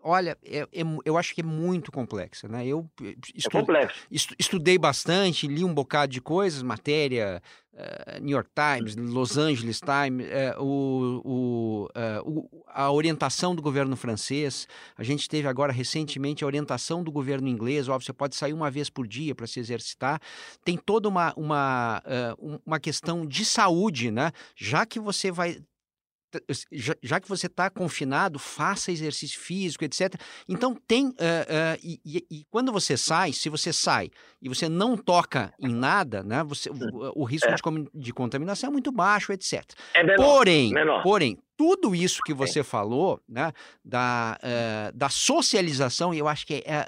Olha, 0.07 0.37
é, 0.45 0.59
é, 0.61 0.69
eu 1.05 1.17
acho 1.17 1.35
que 1.35 1.41
é 1.41 1.45
muito 1.45 1.91
complexa, 1.91 2.47
né? 2.47 2.67
Eu 2.67 2.87
eh, 3.03 3.15
estu, 3.35 3.57
é 3.59 3.89
estu, 4.11 4.35
estudei 4.39 4.77
bastante, 4.77 5.47
li 5.47 5.65
um 5.65 5.73
bocado 5.73 6.13
de 6.13 6.21
coisas, 6.21 6.63
matéria, 6.63 7.43
uh, 7.75 8.21
New 8.21 8.31
York 8.31 8.51
Times, 8.55 8.97
Los 8.97 9.37
Angeles 9.37 9.81
Times, 9.81 10.27
uh, 10.27 10.63
o, 10.63 11.23
o, 11.25 11.85
uh, 11.87 12.23
o, 12.23 12.65
a 12.69 12.91
orientação 12.91 13.55
do 13.55 13.63
governo 13.63 13.97
francês. 13.97 14.67
A 14.97 15.03
gente 15.03 15.29
teve 15.29 15.49
agora 15.49 15.73
recentemente 15.73 16.45
a 16.45 16.47
orientação 16.47 17.03
do 17.03 17.11
governo 17.11 17.49
inglês. 17.49 17.89
Óbvio, 17.89 18.07
você 18.07 18.13
pode 18.13 18.37
sair 18.37 18.53
uma 18.53 18.71
vez 18.71 18.89
por 18.91 19.07
dia 19.07 19.35
para 19.35 19.47
se 19.47 19.61
exercitar. 19.61 20.21
Tem 20.65 20.77
toda 20.77 21.09
uma, 21.09 21.33
uma, 21.35 22.03
uma 22.67 22.81
questão 22.81 23.27
de 23.27 23.45
saúde, 23.45 24.11
né? 24.11 24.33
Já 24.57 24.87
que 24.87 24.94
você 24.99 25.31
vai 25.31 25.59
já, 26.73 26.95
já 27.03 27.21
que 27.21 27.29
você 27.29 27.47
está 27.47 27.71
confinado, 27.71 28.39
faça 28.39 28.91
exercício 28.91 29.39
físico, 29.39 29.85
etc. 29.85 30.15
Então 30.49 30.75
tem. 30.87 31.09
Uh, 31.09 31.11
uh, 31.11 31.81
e, 31.83 32.01
e, 32.05 32.27
e, 32.31 32.45
quando 32.51 32.73
você 32.73 32.97
sai, 32.97 33.33
se 33.33 33.49
você 33.49 33.73
sai 33.73 34.11
e 34.41 34.49
você 34.49 34.69
não 34.69 34.97
toca 34.97 35.53
em 35.61 35.73
nada, 35.73 36.23
né, 36.23 36.43
você, 36.43 36.71
o, 36.71 37.23
o 37.23 37.25
risco 37.25 37.49
é. 37.49 37.55
de, 37.55 37.89
de, 37.95 38.13
contaminação 38.13 38.69
é 38.71 38.73
muito 38.73 38.91
baixo, 38.91 39.33
etc. 39.33 39.63
É 39.95 40.03
menor, 40.03 40.25
porém, 40.25 40.73
menor. 40.73 41.03
porém, 41.03 41.39
tudo 41.57 41.95
isso 41.95 42.21
que 42.25 42.35
você 42.35 42.63
falou, 42.63 43.21
né, 43.29 43.53
da, 43.85 44.39
uh, 44.43 44.97
da 44.97 45.09
socialização, 45.09 46.13
eu 46.13 46.27
acho 46.27 46.47
que, 46.47 46.63
é, 46.67 46.87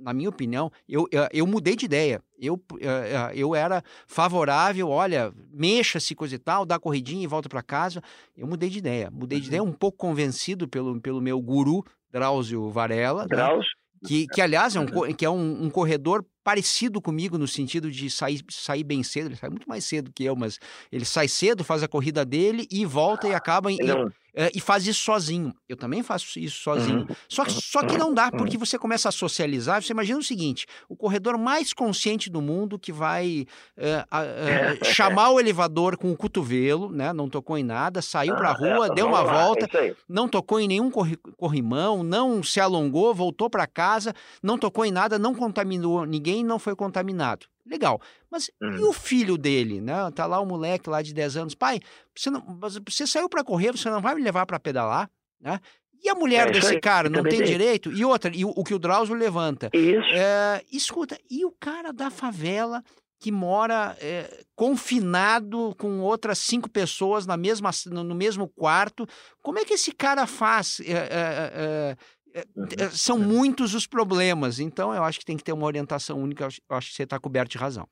na 0.00 0.12
minha 0.12 0.28
opinião, 0.28 0.70
eu, 0.88 1.08
eu 1.32 1.46
mudei 1.46 1.76
de 1.76 1.84
ideia. 1.84 2.22
Eu, 2.38 2.54
uh, 2.54 3.32
eu 3.34 3.54
era 3.54 3.82
favorável, 4.06 4.88
olha, 4.88 5.32
mexa-se 5.52 6.14
coisa 6.14 6.34
e 6.34 6.38
tal, 6.38 6.64
dá 6.64 6.78
corridinha 6.78 7.22
e 7.22 7.26
volta 7.26 7.48
para 7.48 7.62
casa. 7.62 8.02
Eu 8.36 8.46
mudei 8.46 8.68
de 8.68 8.78
ideia. 8.78 9.10
Mudei 9.10 9.38
uhum. 9.38 9.42
de 9.42 9.48
ideia 9.48 9.62
um 9.62 9.72
pouco 9.72 9.98
convencido 9.98 10.68
pelo, 10.68 11.00
pelo 11.00 11.20
meu 11.20 11.40
guru, 11.40 11.84
Drauzio 12.10 12.70
Varela. 12.70 13.22
Né, 13.22 13.28
Drauzio. 13.28 13.62
Né, 13.62 14.08
que, 14.08 14.26
que, 14.28 14.40
aliás, 14.40 14.76
é 14.76 14.80
um, 14.80 14.86
que 15.12 15.24
é 15.24 15.30
um, 15.30 15.64
um 15.64 15.70
corredor 15.70 16.24
parecido 16.48 16.98
comigo 16.98 17.36
no 17.36 17.46
sentido 17.46 17.90
de 17.90 18.08
sair, 18.08 18.40
sair 18.48 18.82
bem 18.82 19.02
cedo. 19.02 19.26
Ele 19.26 19.36
sai 19.36 19.50
muito 19.50 19.68
mais 19.68 19.84
cedo 19.84 20.10
que 20.10 20.24
eu, 20.24 20.34
mas 20.34 20.58
ele 20.90 21.04
sai 21.04 21.28
cedo, 21.28 21.62
faz 21.62 21.82
a 21.82 21.88
corrida 21.88 22.24
dele 22.24 22.66
e 22.70 22.86
volta 22.86 23.28
e 23.28 23.34
acaba 23.34 23.70
em, 23.70 23.76
Não. 23.82 24.10
é, 24.34 24.50
e 24.54 24.58
faz 24.60 24.86
isso 24.86 25.02
sozinho. 25.02 25.54
Eu 25.68 25.76
também 25.76 26.02
faço 26.02 26.38
isso 26.38 26.58
sozinho. 26.62 27.00
Uhum. 27.00 27.16
Só, 27.28 27.44
que, 27.44 27.50
só 27.52 27.82
que 27.82 27.98
não 27.98 28.14
dá, 28.14 28.30
porque 28.30 28.56
você 28.56 28.78
começa 28.78 29.10
a 29.10 29.12
socializar. 29.12 29.82
Você 29.82 29.92
imagina 29.92 30.18
o 30.18 30.22
seguinte: 30.22 30.64
o 30.88 30.96
corredor 30.96 31.36
mais 31.36 31.74
consciente 31.74 32.30
do 32.30 32.40
mundo 32.40 32.78
que 32.78 32.90
vai 32.92 33.44
é, 33.76 34.06
a- 34.10 34.24
é, 34.24 34.78
chamar 34.96 35.28
o 35.32 35.38
elevador 35.38 35.98
com 35.98 36.10
o 36.10 36.16
cotovelo, 36.16 36.90
né? 36.90 37.12
Não 37.12 37.28
tocou 37.28 37.58
em 37.58 37.62
nada, 37.64 38.00
saiu 38.00 38.34
pra 38.36 38.50
Ah, 38.50 38.52
rua, 38.54 38.86
é, 38.86 38.94
deu 38.94 39.06
uma 39.06 39.22
volta, 39.22 39.66
é 39.78 39.94
não 40.08 40.26
tocou 40.26 40.58
em 40.58 40.66
nenhum 40.66 40.90
corri- 40.90 41.18
corrimão, 41.36 42.02
não 42.02 42.42
se 42.42 42.58
alongou, 42.58 43.14
voltou 43.14 43.50
para 43.50 43.66
casa, 43.66 44.14
não 44.42 44.56
tocou 44.56 44.86
em 44.86 44.90
nada, 44.90 45.18
não 45.18 45.34
contaminou 45.34 46.06
ninguém, 46.06 46.37
não 46.44 46.58
foi 46.58 46.74
contaminado. 46.76 47.46
Legal. 47.66 48.00
Mas 48.30 48.48
e 48.48 48.64
Hum. 48.64 48.88
o 48.88 48.92
filho 48.92 49.36
dele, 49.36 49.80
né? 49.80 50.10
Tá 50.14 50.24
lá 50.26 50.40
o 50.40 50.46
moleque 50.46 50.88
lá 50.88 51.02
de 51.02 51.12
10 51.12 51.36
anos. 51.36 51.54
Pai, 51.54 51.80
você, 52.16 52.30
não, 52.30 52.42
você 52.86 53.06
saiu 53.06 53.28
para 53.28 53.44
correr, 53.44 53.72
você 53.72 53.90
não 53.90 54.00
vai 54.00 54.14
me 54.14 54.22
levar 54.22 54.46
para 54.46 54.58
pedalar, 54.58 55.10
né? 55.40 55.60
E 56.02 56.08
a 56.08 56.14
mulher 56.14 56.48
É, 56.48 56.52
desse 56.52 56.80
cara 56.80 57.08
não 57.10 57.22
tem 57.24 57.42
direito? 57.42 57.90
E 57.92 58.04
outra, 58.04 58.30
e 58.34 58.44
o, 58.44 58.50
o 58.56 58.64
que 58.64 58.72
o 58.72 58.78
Drauzio 58.78 59.14
levanta. 59.16 59.68
Isso. 59.74 60.08
É, 60.14 60.62
escuta, 60.72 61.18
e 61.28 61.44
o 61.44 61.50
cara 61.58 61.92
da 61.92 62.08
favela 62.10 62.82
que 63.20 63.32
mora 63.32 63.96
é, 64.00 64.44
confinado 64.54 65.74
com 65.76 65.98
outras 66.00 66.38
cinco 66.38 66.70
pessoas 66.70 67.26
na 67.26 67.36
mesma, 67.36 67.70
no, 67.86 68.04
no 68.04 68.14
mesmo 68.14 68.46
quarto, 68.48 69.06
como 69.42 69.58
é 69.58 69.64
que 69.64 69.74
esse 69.74 69.90
cara 69.92 70.24
faz? 70.24 70.78
É, 70.80 70.92
é, 70.92 71.96
é, 72.34 72.40
é, 72.40 72.84
é, 72.84 72.88
são 72.90 73.18
muitos 73.18 73.74
os 73.74 73.86
problemas, 73.86 74.60
então 74.60 74.94
eu 74.94 75.02
acho 75.02 75.18
que 75.18 75.24
tem 75.24 75.36
que 75.36 75.44
ter 75.44 75.52
uma 75.52 75.66
orientação 75.66 76.18
única. 76.18 76.44
Eu 76.44 76.76
acho, 76.76 76.88
que 76.90 76.94
você 76.94 77.02
está 77.04 77.18
coberto 77.18 77.50
de 77.50 77.58
razão. 77.58 77.86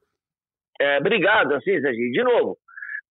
É, 0.81 0.99
obrigado, 0.99 1.61
Serginho. 1.63 2.13
De 2.13 2.23
novo, 2.23 2.59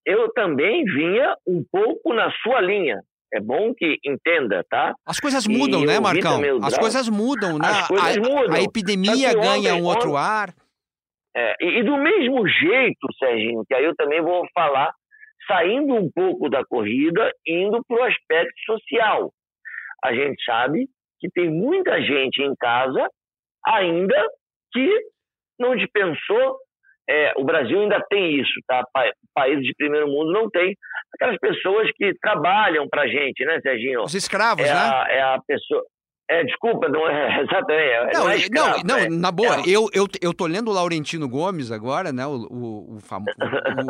eu 0.05 0.31
também 0.33 0.83
vinha 0.85 1.35
um 1.47 1.63
pouco 1.71 2.13
na 2.13 2.31
sua 2.43 2.61
linha. 2.61 2.99
É 3.33 3.39
bom 3.41 3.73
que 3.73 3.97
entenda, 4.05 4.63
tá? 4.69 4.93
As 5.05 5.19
coisas 5.19 5.45
E 5.45 5.49
mudam, 5.49 5.81
né, 5.81 5.93
eu 5.93 5.97
vi 5.97 6.03
Marcão? 6.03 6.39
As 6.63 6.77
coisas 6.77 7.09
mudam, 7.09 7.57
né? 7.57 7.67
As 7.67 7.87
coisas 7.87 8.17
a, 8.17 8.19
mudam. 8.21 8.55
a 8.55 8.61
epidemia 8.61 9.29
que 9.29 9.35
ganha 9.35 9.73
ontem- 9.73 9.81
um 9.81 9.85
outro 9.85 10.11
ontem- 10.11 10.21
ar. 10.21 10.53
É, 11.35 11.53
e, 11.59 11.79
e 11.79 11.83
do 11.83 11.97
mesmo 11.97 12.47
jeito, 12.47 13.07
Serginho, 13.19 13.63
que 13.67 13.73
aí 13.73 13.83
eu 13.83 13.95
também 13.95 14.21
vou 14.21 14.45
falar, 14.53 14.93
saindo 15.47 15.95
um 15.95 16.09
pouco 16.09 16.49
da 16.49 16.63
corrida, 16.63 17.29
indo 17.45 17.83
para 17.85 17.97
o 17.97 18.03
aspecto 18.03 18.53
social. 18.65 19.33
A 20.03 20.13
gente 20.13 20.41
sabe 20.45 20.87
que 21.25 21.41
tem 21.41 21.49
muita 21.49 22.01
gente 22.01 22.41
em 22.41 22.53
casa 22.55 23.07
ainda 23.65 24.15
que 24.73 24.89
não 25.59 25.75
dispensou. 25.75 26.57
é, 27.09 27.33
o 27.37 27.43
Brasil 27.43 27.79
ainda 27.81 28.03
tem 28.09 28.39
isso, 28.39 28.53
tá? 28.67 28.83
Pa- 28.91 29.11
países 29.33 29.63
de 29.63 29.73
primeiro 29.77 30.07
mundo 30.07 30.31
não 30.31 30.49
tem. 30.49 30.75
Aquelas 31.13 31.37
pessoas 31.39 31.89
que 31.95 32.13
trabalham 32.19 32.87
para 32.89 33.03
a 33.03 33.07
gente, 33.07 33.45
né, 33.45 33.59
Serginho? 33.61 34.01
Os 34.03 34.15
escravos, 34.15 34.65
É 34.65 34.73
né? 34.73 34.79
a, 34.79 35.05
é 35.09 35.21
a 35.21 35.39
pessoa. 35.47 35.83
É, 36.27 36.43
desculpa, 36.43 36.89
não 36.89 37.07
é 37.07 37.41
exatamente. 37.45 37.77
é- 37.77 38.11
Não, 38.13 38.23
não, 38.23 38.29
é 38.29 38.33
não, 38.33 38.35
escravo, 38.39 38.81
não, 38.87 38.97
é- 38.97 39.09
na 39.09 39.31
boa, 39.31 39.55
é- 39.57 39.63
eu, 39.67 39.87
eu, 39.93 40.07
eu 40.19 40.33
tô 40.33 40.47
lendo 40.47 40.71
o 40.71 40.73
Laurentino 40.73 41.29
Gomes 41.29 41.71
agora, 41.71 42.11
né? 42.11 42.25
O, 42.25 42.47
o, 42.49 42.95
o, 42.95 42.99
famo- 42.99 43.27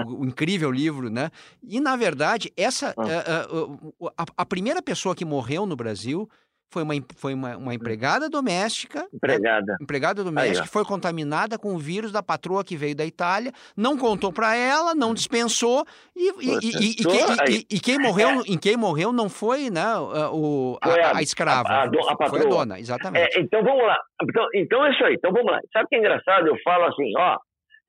o- 0.09 0.21
o 0.21 0.25
incrível 0.25 0.69
livro, 0.69 1.09
né? 1.09 1.29
E, 1.63 1.79
na 1.79 1.95
verdade, 1.95 2.51
essa. 2.57 2.93
Ah. 2.99 4.13
a, 4.17 4.25
a 4.43 4.45
primeira 4.45 4.81
pessoa 4.83 5.15
que 5.15 5.23
morreu 5.23 5.65
no 5.65 5.77
Brasil 5.77 6.27
foi 6.71 6.83
uma, 6.83 6.93
foi 7.15 7.33
uma, 7.33 7.55
uma 7.57 7.73
empregada 7.73 8.29
doméstica. 8.29 9.01
né, 9.03 9.07
Empregada. 9.13 9.77
Empregada 9.81 10.21
Aí, 10.21 10.25
doméstica 10.25 10.61
ó. 10.61 10.63
que 10.65 10.69
foi 10.71 10.83
contaminada 10.83 11.57
com 11.57 11.73
o 11.73 11.77
vírus 11.77 12.11
da 12.11 12.21
patroa 12.21 12.63
que 12.65 12.75
veio 12.75 12.95
da 12.95 13.05
Itália, 13.05 13.51
não 13.77 13.97
contou 13.97 14.31
para 14.33 14.55
ela, 14.55 14.93
não 14.93 15.13
dispensou 15.13 15.85
e, 16.15 16.27
e, 16.29 16.31
e- 16.31 16.69
e- 16.69 16.95
e 17.01 17.07
Hum. 17.07 17.11
Quem, 17.11 17.23
aí. 17.39 17.65
e- 17.71 17.75
e 17.75 17.79
quem 17.79 17.97
morreu, 17.97 18.41
em 18.45 18.57
quem 18.57 18.75
morreu 18.75 19.13
não 19.13 19.29
foi, 19.29 19.69
né, 19.69 19.85
o, 20.33 20.77
a, 20.81 20.89
Foi 20.89 21.01
a- 21.01 21.17
a 21.17 21.21
escrava, 21.21 21.69
a- 21.69 21.83
a 21.83 21.85
do- 21.87 21.99
a 21.99 22.03
foi 22.03 22.11
a 22.13 22.17
patroa. 22.17 22.49
dona, 22.49 22.79
exatamente. 22.79 23.37
É, 23.37 23.41
então 23.41 23.63
vamos 23.63 23.83
lá. 23.85 23.97
Então, 24.23 24.45
então 24.53 24.85
é 24.85 24.91
isso 24.91 25.03
aí. 25.05 25.13
Então 25.15 25.31
vamos 25.31 25.51
lá. 25.51 25.59
Sabe 25.71 25.85
o 25.85 25.87
que 25.87 25.95
é 25.95 25.99
engraçado? 25.99 26.47
Eu 26.47 26.57
falo 26.63 26.85
assim, 26.85 27.11
ó, 27.17 27.37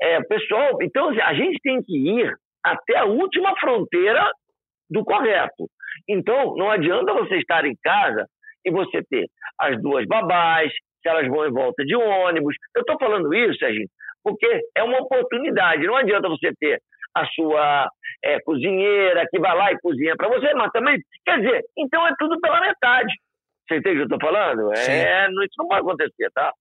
é, 0.00 0.22
pessoal, 0.24 0.78
então 0.82 1.08
a 1.08 1.34
gente 1.34 1.58
tem 1.62 1.82
que 1.82 1.96
ir 1.96 2.32
até 2.62 2.98
a 2.98 3.04
última 3.04 3.52
fronteira 3.58 4.30
do 4.90 5.04
correto. 5.04 5.68
Então 6.08 6.54
não 6.56 6.70
adianta 6.70 7.12
você 7.14 7.36
estar 7.38 7.64
em 7.64 7.74
casa 7.82 8.28
e 8.66 8.70
você 8.70 9.02
ter 9.08 9.26
as 9.58 9.80
duas 9.80 10.04
babás, 10.06 10.72
se 11.00 11.08
elas 11.08 11.28
vão 11.28 11.46
em 11.46 11.52
volta 11.52 11.84
de 11.84 11.94
ônibus. 11.94 12.56
Eu 12.74 12.80
estou 12.80 12.98
falando 12.98 13.32
isso, 13.32 13.58
Serginho, 13.58 13.88
porque 14.22 14.60
é 14.76 14.82
uma 14.82 14.98
oportunidade. 14.98 15.86
Não 15.86 15.96
adianta 15.96 16.28
você 16.28 16.52
ter 16.58 16.80
a 17.14 17.24
sua 17.28 17.88
é, 18.24 18.40
cozinheira 18.40 19.26
que 19.30 19.38
vai 19.38 19.56
lá 19.56 19.72
e 19.72 19.78
cozinha 19.78 20.14
para 20.16 20.28
você, 20.28 20.52
mas 20.54 20.70
também, 20.72 20.98
quer 21.24 21.40
dizer, 21.40 21.62
então 21.78 22.06
é 22.06 22.12
tudo 22.18 22.38
pela 22.40 22.60
metade. 22.60 23.14
Você 23.66 23.76
entende 23.76 24.02
o 24.02 24.06
que 24.06 24.12
eu 24.12 24.16
estou 24.16 24.30
falando? 24.30 24.76
Sim. 24.76 24.92
É, 24.92 25.26
isso 25.28 25.54
não 25.58 25.68
pode 25.68 25.80
acontecer, 25.80 26.30
tá? 26.34 26.52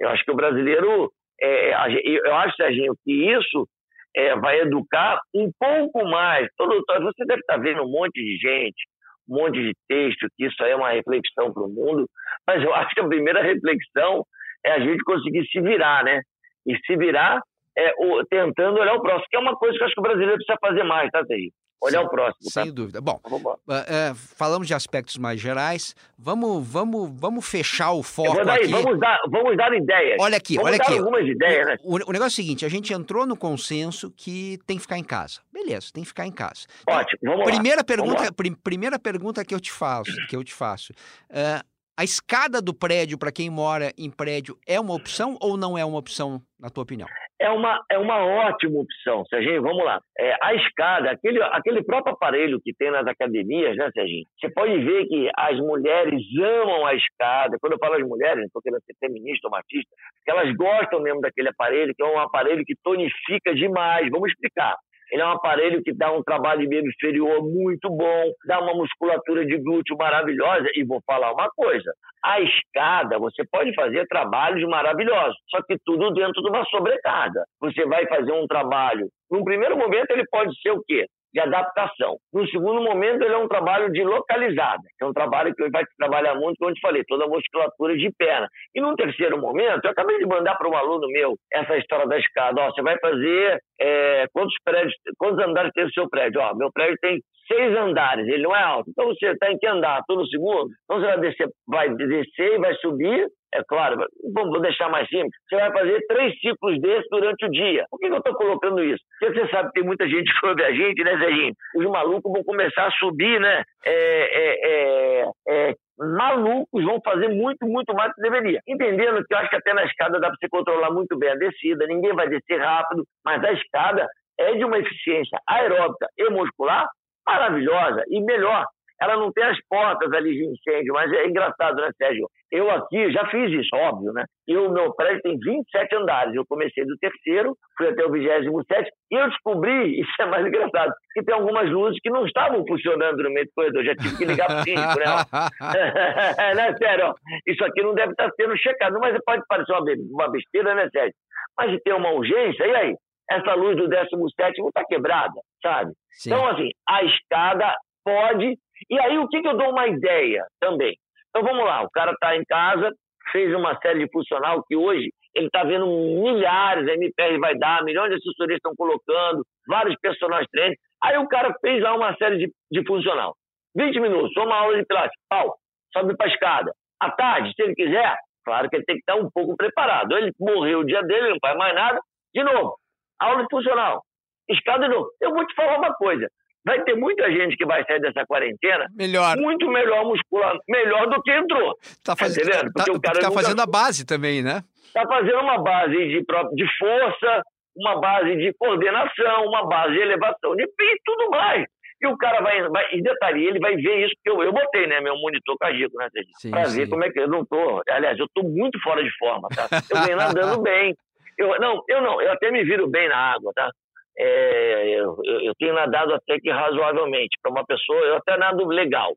Eu 0.00 0.08
acho 0.08 0.24
que 0.24 0.30
o 0.30 0.36
brasileiro, 0.36 1.12
é, 1.40 1.72
eu 2.04 2.34
acho, 2.36 2.56
Serginho, 2.56 2.94
que 3.04 3.32
isso 3.32 3.68
é, 4.16 4.34
vai 4.36 4.60
educar 4.60 5.20
um 5.34 5.50
pouco 5.58 6.04
mais. 6.04 6.48
Todo, 6.56 6.82
você 7.02 7.24
deve 7.26 7.40
estar 7.40 7.58
vendo 7.58 7.82
um 7.82 7.90
monte 7.90 8.14
de 8.14 8.36
gente, 8.38 8.86
um 9.28 9.36
monte 9.36 9.60
de 9.62 9.72
texto, 9.88 10.26
que 10.36 10.46
isso 10.46 10.62
aí 10.62 10.72
é 10.72 10.76
uma 10.76 10.90
reflexão 10.90 11.52
para 11.52 11.62
o 11.62 11.68
mundo, 11.68 12.06
mas 12.46 12.62
eu 12.62 12.72
acho 12.74 12.94
que 12.94 13.00
a 13.00 13.08
primeira 13.08 13.42
reflexão 13.42 14.24
é 14.64 14.72
a 14.72 14.80
gente 14.80 15.02
conseguir 15.04 15.46
se 15.46 15.60
virar, 15.60 16.04
né? 16.04 16.20
E 16.66 16.76
se 16.86 16.96
virar 16.96 17.40
é, 17.76 17.92
o- 17.98 18.24
tentando 18.26 18.78
olhar 18.80 18.94
o 18.94 19.02
próximo, 19.02 19.26
que 19.30 19.36
é 19.36 19.40
uma 19.40 19.56
coisa 19.56 19.76
que 19.76 19.82
eu 19.82 19.86
acho 19.86 19.94
que 19.94 20.00
o 20.00 20.04
brasileiro 20.04 20.36
precisa 20.36 20.58
fazer 20.60 20.84
mais, 20.84 21.10
tá, 21.10 21.24
Serginho? 21.24 21.50
Olhar 21.82 21.98
Sem- 21.98 22.06
o 22.06 22.10
próximo, 22.10 22.50
tá? 22.54 22.62
Sem 22.62 22.72
dúvida. 22.72 23.00
Bom, 23.00 23.18
Vamos 23.24 23.40
embora. 23.40 23.58
é, 23.70 24.10
é, 24.10 24.14
falamos 24.14 24.68
de 24.68 24.74
aspectos 24.74 25.16
mais 25.16 25.40
gerais. 25.40 25.96
Vamos, 26.16 26.64
vamos, 26.66 27.10
vamos 27.12 27.44
fechar 27.44 27.90
o 27.90 28.02
foco 28.04 28.44
dar, 28.44 28.54
aqui. 28.54 28.68
vamos, 28.68 29.00
dar, 29.00 29.18
vamos 29.28 29.56
dar 29.56 29.74
ideias. 29.74 30.16
Olha 30.20 30.36
aqui, 30.36 30.54
vamos 30.54 30.68
olha 30.70 30.78
dar 30.78 30.84
aqui. 30.84 30.98
algumas 30.98 31.26
ideias, 31.26 31.66
né? 31.66 31.76
O, 31.82 31.94
o 31.94 32.12
negócio 32.12 32.22
é 32.22 32.26
o 32.26 32.30
seguinte: 32.30 32.64
a 32.64 32.68
gente 32.68 32.92
entrou 32.92 33.26
no 33.26 33.36
consenso 33.36 34.12
que 34.16 34.58
tem 34.64 34.76
que 34.76 34.82
ficar 34.82 34.96
em 34.98 35.02
casa. 35.04 35.40
Beleza, 35.52 35.88
tem 35.92 36.02
que 36.04 36.08
ficar 36.08 36.26
em 36.26 36.32
casa. 36.32 36.66
Ótimo, 36.88 37.18
vamos 37.24 37.38
lá. 37.40 37.44
Primeira 37.46 37.82
Vamos 37.82 37.86
pergunta, 37.86 38.22
lá. 38.24 38.32
prim- 38.32 38.54
primeira 38.54 38.98
pergunta 38.98 39.44
que 39.44 39.54
eu 39.54 39.58
te 39.60 39.72
faço, 39.72 40.12
que 40.28 40.36
eu 40.36 40.44
te 40.44 40.54
faço. 40.54 40.92
É, 41.28 41.60
a 41.96 42.04
escada 42.04 42.62
do 42.62 42.72
prédio 42.72 43.18
para 43.18 43.32
quem 43.32 43.50
mora 43.50 43.92
em 43.98 44.08
prédio 44.08 44.56
é 44.66 44.78
uma 44.80 44.94
opção 44.94 45.36
ou 45.40 45.56
não 45.56 45.76
é 45.76 45.84
uma 45.84 45.98
opção, 45.98 46.40
na 46.58 46.70
tua 46.70 46.82
opinião? 46.84 47.08
É 47.42 47.50
uma, 47.50 47.84
é 47.90 47.98
uma 47.98 48.24
ótima 48.24 48.78
opção, 48.78 49.24
Serginho. 49.26 49.62
Vamos 49.62 49.84
lá. 49.84 50.00
É, 50.16 50.36
a 50.40 50.54
escada, 50.54 51.10
aquele, 51.10 51.42
aquele 51.42 51.82
próprio 51.82 52.14
aparelho 52.14 52.60
que 52.62 52.72
tem 52.72 52.88
nas 52.88 53.04
academias, 53.04 53.76
né, 53.76 53.90
Serginho? 53.92 54.24
Você 54.38 54.48
pode 54.48 54.78
ver 54.78 55.06
que 55.06 55.28
as 55.36 55.58
mulheres 55.58 56.22
amam 56.40 56.86
a 56.86 56.94
escada. 56.94 57.58
Quando 57.60 57.72
eu 57.72 57.78
falo 57.80 57.96
as 57.96 58.06
mulheres, 58.06 58.38
não 58.38 58.46
estou 58.46 58.62
querendo 58.62 58.80
ser 58.82 58.94
feminista 59.00 59.48
ou 59.48 59.50
machista, 59.50 59.90
porque 60.14 60.30
elas 60.30 60.54
gostam 60.54 61.02
mesmo 61.02 61.20
daquele 61.20 61.48
aparelho, 61.48 61.92
que 61.96 62.02
é 62.04 62.06
um 62.06 62.20
aparelho 62.20 62.62
que 62.64 62.76
tonifica 62.80 63.52
demais. 63.52 64.08
Vamos 64.08 64.30
explicar. 64.30 64.76
Ele 65.12 65.20
é 65.20 65.26
um 65.26 65.32
aparelho 65.32 65.82
que 65.82 65.92
dá 65.92 66.10
um 66.10 66.22
trabalho 66.22 66.62
inferior 66.62 67.42
muito 67.42 67.90
bom, 67.90 68.32
dá 68.46 68.60
uma 68.60 68.72
musculatura 68.72 69.44
de 69.44 69.58
glúteo 69.58 69.94
maravilhosa. 69.98 70.68
E 70.74 70.82
vou 70.84 71.02
falar 71.06 71.32
uma 71.32 71.50
coisa: 71.54 71.92
a 72.24 72.40
escada, 72.40 73.18
você 73.18 73.44
pode 73.50 73.74
fazer 73.74 74.06
trabalhos 74.06 74.66
maravilhosos, 74.66 75.36
só 75.50 75.60
que 75.62 75.76
tudo 75.84 76.12
dentro 76.14 76.42
de 76.42 76.48
uma 76.48 76.64
sobrecarga. 76.64 77.44
Você 77.60 77.84
vai 77.84 78.06
fazer 78.06 78.32
um 78.32 78.46
trabalho. 78.46 79.08
Num 79.30 79.44
primeiro 79.44 79.76
momento, 79.76 80.10
ele 80.10 80.24
pode 80.30 80.58
ser 80.60 80.70
o 80.70 80.82
quê? 80.86 81.06
De 81.34 81.40
adaptação. 81.40 82.16
No 82.32 82.46
segundo 82.48 82.82
momento, 82.82 83.22
ele 83.22 83.32
é 83.34 83.38
um 83.38 83.48
trabalho 83.48 83.90
de 83.90 84.04
localizada, 84.04 84.82
que 84.98 85.04
é 85.04 85.06
um 85.06 85.14
trabalho 85.14 85.54
que 85.54 85.68
vai 85.70 85.82
trabalhar 85.98 86.34
muito, 86.34 86.58
como 86.58 86.70
eu 86.70 86.74
te 86.74 86.80
falei, 86.80 87.02
toda 87.08 87.24
a 87.24 87.28
musculatura 87.28 87.96
de 87.96 88.10
perna. 88.18 88.46
E 88.74 88.80
num 88.80 88.94
terceiro 88.94 89.40
momento, 89.40 89.84
eu 89.84 89.90
acabei 89.90 90.18
de 90.18 90.26
mandar 90.26 90.54
para 90.56 90.68
um 90.68 90.76
aluno 90.76 91.06
meu 91.08 91.34
essa 91.50 91.76
história 91.78 92.06
da 92.06 92.18
escada. 92.18 92.60
Ó, 92.60 92.70
você 92.70 92.82
vai 92.82 92.98
fazer 92.98 93.58
é, 93.82 94.26
quantos 94.32 94.54
prédios, 94.64 94.94
quantos 95.18 95.44
andares 95.44 95.72
tem 95.74 95.84
o 95.84 95.92
seu 95.92 96.08
prédio? 96.08 96.40
Ó, 96.40 96.54
meu 96.54 96.70
prédio 96.72 96.96
tem 97.00 97.18
seis 97.48 97.76
andares, 97.76 98.26
ele 98.28 98.42
não 98.42 98.54
é 98.54 98.62
alto. 98.62 98.90
Então 98.90 99.06
você 99.08 99.26
está 99.26 99.50
em 99.50 99.58
que 99.58 99.66
andar? 99.66 100.02
Tô 100.06 100.14
no 100.14 100.26
segundo? 100.26 100.68
Então 100.84 101.00
você 101.00 101.06
vai 101.06 101.20
descer, 101.20 101.48
vai 101.66 101.94
descer 101.94 102.54
e 102.54 102.58
vai 102.58 102.74
subir. 102.76 103.26
É 103.54 103.62
claro, 103.68 103.96
vamos 104.32 104.50
vou 104.50 104.62
deixar 104.62 104.88
mais 104.88 105.06
simples. 105.08 105.32
Você 105.48 105.56
vai 105.56 105.70
fazer 105.72 106.00
três 106.06 106.32
ciclos 106.40 106.80
desses 106.80 107.06
durante 107.10 107.44
o 107.44 107.50
dia. 107.50 107.84
Por 107.90 107.98
que, 107.98 108.06
que 108.06 108.14
eu 108.14 108.18
estou 108.18 108.34
colocando 108.34 108.82
isso? 108.82 109.02
Porque 109.20 109.38
você 109.38 109.48
sabe 109.50 109.68
que 109.68 109.80
tem 109.80 109.84
muita 109.84 110.08
gente 110.08 110.32
que 110.40 110.46
ouve 110.46 110.64
a 110.64 110.72
gente, 110.72 111.04
né, 111.04 111.18
Zezinho? 111.18 111.52
Os 111.76 111.84
malucos 111.84 112.32
vão 112.32 112.42
começar 112.44 112.86
a 112.86 112.92
subir, 112.92 113.38
né? 113.40 113.62
É, 113.84 113.94
é, 113.94 114.58
é, 114.64 115.24
é, 115.48 115.74
malucos 116.02 116.84
vão 116.84 117.00
fazer 117.04 117.28
muito, 117.28 117.66
muito 117.66 117.94
mais 117.94 118.10
do 118.10 118.14
que 118.14 118.22
deveria. 118.22 118.60
Entendendo 118.66 119.24
que 119.24 119.34
eu 119.34 119.38
acho 119.38 119.50
que 119.50 119.56
até 119.56 119.72
na 119.72 119.84
escada 119.84 120.20
dá 120.20 120.28
para 120.28 120.36
você 120.36 120.48
controlar 120.48 120.90
muito 120.90 121.18
bem 121.18 121.30
a 121.30 121.36
descida, 121.36 121.86
ninguém 121.86 122.14
vai 122.14 122.28
descer 122.28 122.60
rápido, 122.60 123.04
mas 123.24 123.42
a 123.44 123.52
escada 123.52 124.06
é 124.38 124.54
de 124.54 124.64
uma 124.64 124.78
eficiência 124.78 125.38
aeróbica 125.48 126.06
e 126.18 126.30
muscular 126.30 126.88
maravilhosa 127.26 128.02
e 128.08 128.20
melhor. 128.20 128.66
Ela 129.02 129.16
não 129.16 129.32
tem 129.32 129.42
as 129.42 129.58
portas 129.68 130.12
ali 130.12 130.30
de 130.32 130.46
incêndio, 130.46 130.94
mas 130.94 131.12
é 131.12 131.26
engraçado, 131.26 131.74
né, 131.74 131.90
Sérgio? 131.98 132.28
Eu 132.52 132.70
aqui 132.70 133.10
já 133.10 133.26
fiz 133.26 133.50
isso, 133.50 133.74
óbvio, 133.74 134.12
né? 134.12 134.24
E 134.46 134.56
o 134.56 134.70
meu 134.70 134.94
prédio 134.94 135.22
tem 135.22 135.36
27 135.38 135.96
andares. 135.96 136.34
Eu 136.36 136.44
comecei 136.46 136.84
do 136.84 136.96
terceiro, 136.98 137.56
fui 137.76 137.88
até 137.88 138.04
o 138.04 138.12
27 138.12 138.88
e 139.10 139.16
eu 139.16 139.28
descobri, 139.28 139.98
isso 140.00 140.12
é 140.20 140.26
mais 140.26 140.46
engraçado, 140.46 140.92
que 141.14 141.24
tem 141.24 141.34
algumas 141.34 141.68
luzes 141.68 141.98
que 142.00 142.10
não 142.10 142.24
estavam 142.24 142.64
funcionando 142.64 143.24
no 143.24 143.30
meio 143.30 143.46
do 143.46 143.52
corredor. 143.56 143.84
Já 143.84 143.96
tive 143.96 144.16
que 144.16 144.24
ligar 144.24 144.46
para 144.46 144.60
o 144.60 144.62
síndico, 144.62 144.98
né? 145.00 146.54
né, 146.54 146.76
Sérgio? 146.76 147.14
Isso 147.44 147.64
aqui 147.64 147.82
não 147.82 147.94
deve 147.94 148.12
estar 148.12 148.30
sendo 148.36 148.56
checado. 148.56 148.98
Mas 149.00 149.18
pode 149.26 149.42
parecer 149.48 149.72
uma 149.72 150.30
besteira, 150.30 150.76
né, 150.76 150.88
Sérgio? 150.92 151.14
Mas 151.58 151.76
ter 151.82 151.92
uma 151.92 152.12
urgência, 152.12 152.64
e 152.64 152.76
aí? 152.76 152.94
Essa 153.30 153.54
luz 153.54 153.76
do 153.76 153.88
17 153.88 154.62
está 154.68 154.84
quebrada, 154.84 155.40
sabe? 155.60 155.92
Sim. 156.12 156.30
Então, 156.30 156.46
assim, 156.46 156.68
a 156.88 157.02
escada 157.02 157.74
pode. 158.04 158.56
E 158.90 159.00
aí, 159.00 159.18
o 159.18 159.28
que, 159.28 159.40
que 159.40 159.48
eu 159.48 159.56
dou 159.56 159.70
uma 159.70 159.86
ideia 159.86 160.44
também? 160.60 160.96
Então, 161.30 161.42
vamos 161.42 161.64
lá, 161.64 161.82
o 161.82 161.90
cara 161.90 162.12
está 162.12 162.36
em 162.36 162.44
casa, 162.44 162.90
fez 163.30 163.54
uma 163.54 163.78
série 163.80 164.04
de 164.04 164.10
funcional 164.12 164.62
que 164.66 164.76
hoje 164.76 165.10
ele 165.34 165.46
está 165.46 165.64
vendo 165.64 165.86
milhares, 165.86 166.86
a 166.88 166.94
MPR 166.94 167.38
vai 167.38 167.56
dar, 167.56 167.82
milhões 167.84 168.10
de 168.10 168.16
assessorias 168.16 168.56
estão 168.56 168.74
colocando, 168.76 169.42
vários 169.66 169.96
personagens 170.00 170.48
treinos. 170.50 170.76
Aí 171.02 171.16
o 171.16 171.26
cara 171.26 171.54
fez 171.60 171.82
lá 171.82 171.94
uma 171.94 172.14
série 172.16 172.38
de, 172.38 172.52
de 172.70 172.86
funcional. 172.86 173.34
20 173.74 174.00
minutos, 174.00 174.36
uma 174.36 174.56
aula 174.56 174.76
de 174.76 174.84
pilates, 174.84 175.18
pau, 175.28 175.56
sobe 175.92 176.16
para 176.16 176.28
escada. 176.28 176.72
À 177.00 177.10
tarde, 177.10 177.52
se 177.54 177.62
ele 177.62 177.74
quiser, 177.74 178.16
claro 178.44 178.68
que 178.68 178.76
ele 178.76 178.84
tem 178.84 178.96
que 178.96 179.00
estar 179.00 179.16
um 179.16 179.30
pouco 179.32 179.56
preparado. 179.56 180.16
Ele 180.16 180.30
morreu 180.38 180.80
o 180.80 180.84
dia 180.84 181.02
dele, 181.02 181.30
não 181.30 181.38
faz 181.40 181.56
mais 181.56 181.74
nada, 181.74 181.98
de 182.34 182.44
novo, 182.44 182.76
aula 183.18 183.42
de 183.42 183.48
funcional, 183.50 184.02
escada 184.50 184.86
de 184.86 184.94
novo. 184.94 185.08
Eu 185.20 185.30
vou 185.30 185.46
te 185.46 185.54
falar 185.54 185.78
uma 185.78 185.94
coisa, 185.94 186.28
vai 186.64 186.82
ter 186.84 186.94
muita 186.94 187.30
gente 187.30 187.56
que 187.56 187.66
vai 187.66 187.84
sair 187.84 188.00
dessa 188.00 188.24
quarentena 188.26 188.86
melhor. 188.94 189.36
muito 189.36 189.68
melhor 189.68 190.04
muscular, 190.04 190.56
melhor 190.68 191.08
do 191.08 191.22
que 191.22 191.30
entrou. 191.30 191.76
Tá, 192.04 192.16
faz... 192.16 192.34
tá, 192.34 192.84
tá, 192.84 192.92
o 192.92 193.00
cara 193.00 193.20
tá 193.20 193.30
fazendo 193.30 193.60
a 193.60 193.66
base 193.66 194.06
também, 194.06 194.42
né? 194.42 194.62
Tá 194.92 195.06
fazendo 195.06 195.40
uma 195.40 195.62
base 195.62 195.96
de, 195.96 196.20
de 196.20 196.78
força, 196.78 197.42
uma 197.76 198.00
base 198.00 198.36
de 198.36 198.52
coordenação, 198.58 199.46
uma 199.46 199.66
base 199.66 199.94
de 199.94 200.00
elevação 200.00 200.54
de 200.54 200.66
peso 200.76 200.92
e 200.92 201.00
tudo 201.04 201.30
mais. 201.30 201.66
E 202.02 202.06
o 202.06 202.16
cara 202.16 202.40
vai, 202.40 202.68
vai, 202.68 202.84
e 202.92 203.00
detalhe, 203.00 203.46
ele 203.46 203.60
vai 203.60 203.76
ver 203.76 204.04
isso, 204.04 204.14
que 204.24 204.28
eu, 204.28 204.42
eu 204.42 204.52
botei, 204.52 204.88
né, 204.88 205.00
meu 205.00 205.16
monitor 205.16 205.56
cardíaco, 205.56 205.96
né, 205.96 206.08
sim, 206.40 206.50
pra 206.50 206.64
sim. 206.64 206.80
ver 206.80 206.88
como 206.88 207.04
é 207.04 207.10
que 207.10 207.20
eu 207.20 207.28
não 207.28 207.44
tô. 207.44 207.80
Aliás, 207.88 208.18
eu 208.18 208.26
tô 208.34 208.42
muito 208.42 208.80
fora 208.82 209.02
de 209.02 209.16
forma, 209.18 209.48
tá? 209.48 209.68
Eu 209.88 210.02
venho 210.02 210.16
nadando 210.18 210.60
bem. 210.60 210.94
Eu, 211.38 211.58
não, 211.60 211.82
eu 211.88 212.02
não, 212.02 212.20
eu 212.20 212.32
até 212.32 212.50
me 212.50 212.64
viro 212.64 212.88
bem 212.88 213.08
na 213.08 213.16
água, 213.16 213.52
tá? 213.54 213.70
É, 214.18 215.00
eu, 215.00 215.16
eu, 215.24 215.54
tenho 215.58 215.74
nadado 215.74 216.14
até 216.14 216.38
que 216.38 216.50
razoavelmente. 216.50 217.38
Para 217.42 217.52
uma 217.52 217.64
pessoa, 217.64 218.00
eu 218.00 218.16
até 218.16 218.36
nado 218.36 218.66
legal, 218.66 219.12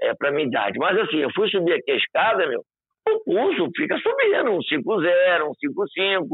é, 0.00 0.14
para 0.14 0.30
minha 0.30 0.46
idade. 0.46 0.78
Mas 0.78 0.98
assim, 0.98 1.18
eu 1.18 1.30
fui 1.34 1.48
subir 1.48 1.74
aqui 1.74 1.90
a 1.90 1.96
escada, 1.96 2.46
meu, 2.46 2.62
o 3.08 3.24
pulso 3.24 3.70
fica 3.76 3.98
subindo, 3.98 4.50
um 4.50 4.60
5-0, 4.60 5.44
um 5.44 5.52
5-5. 5.54 6.26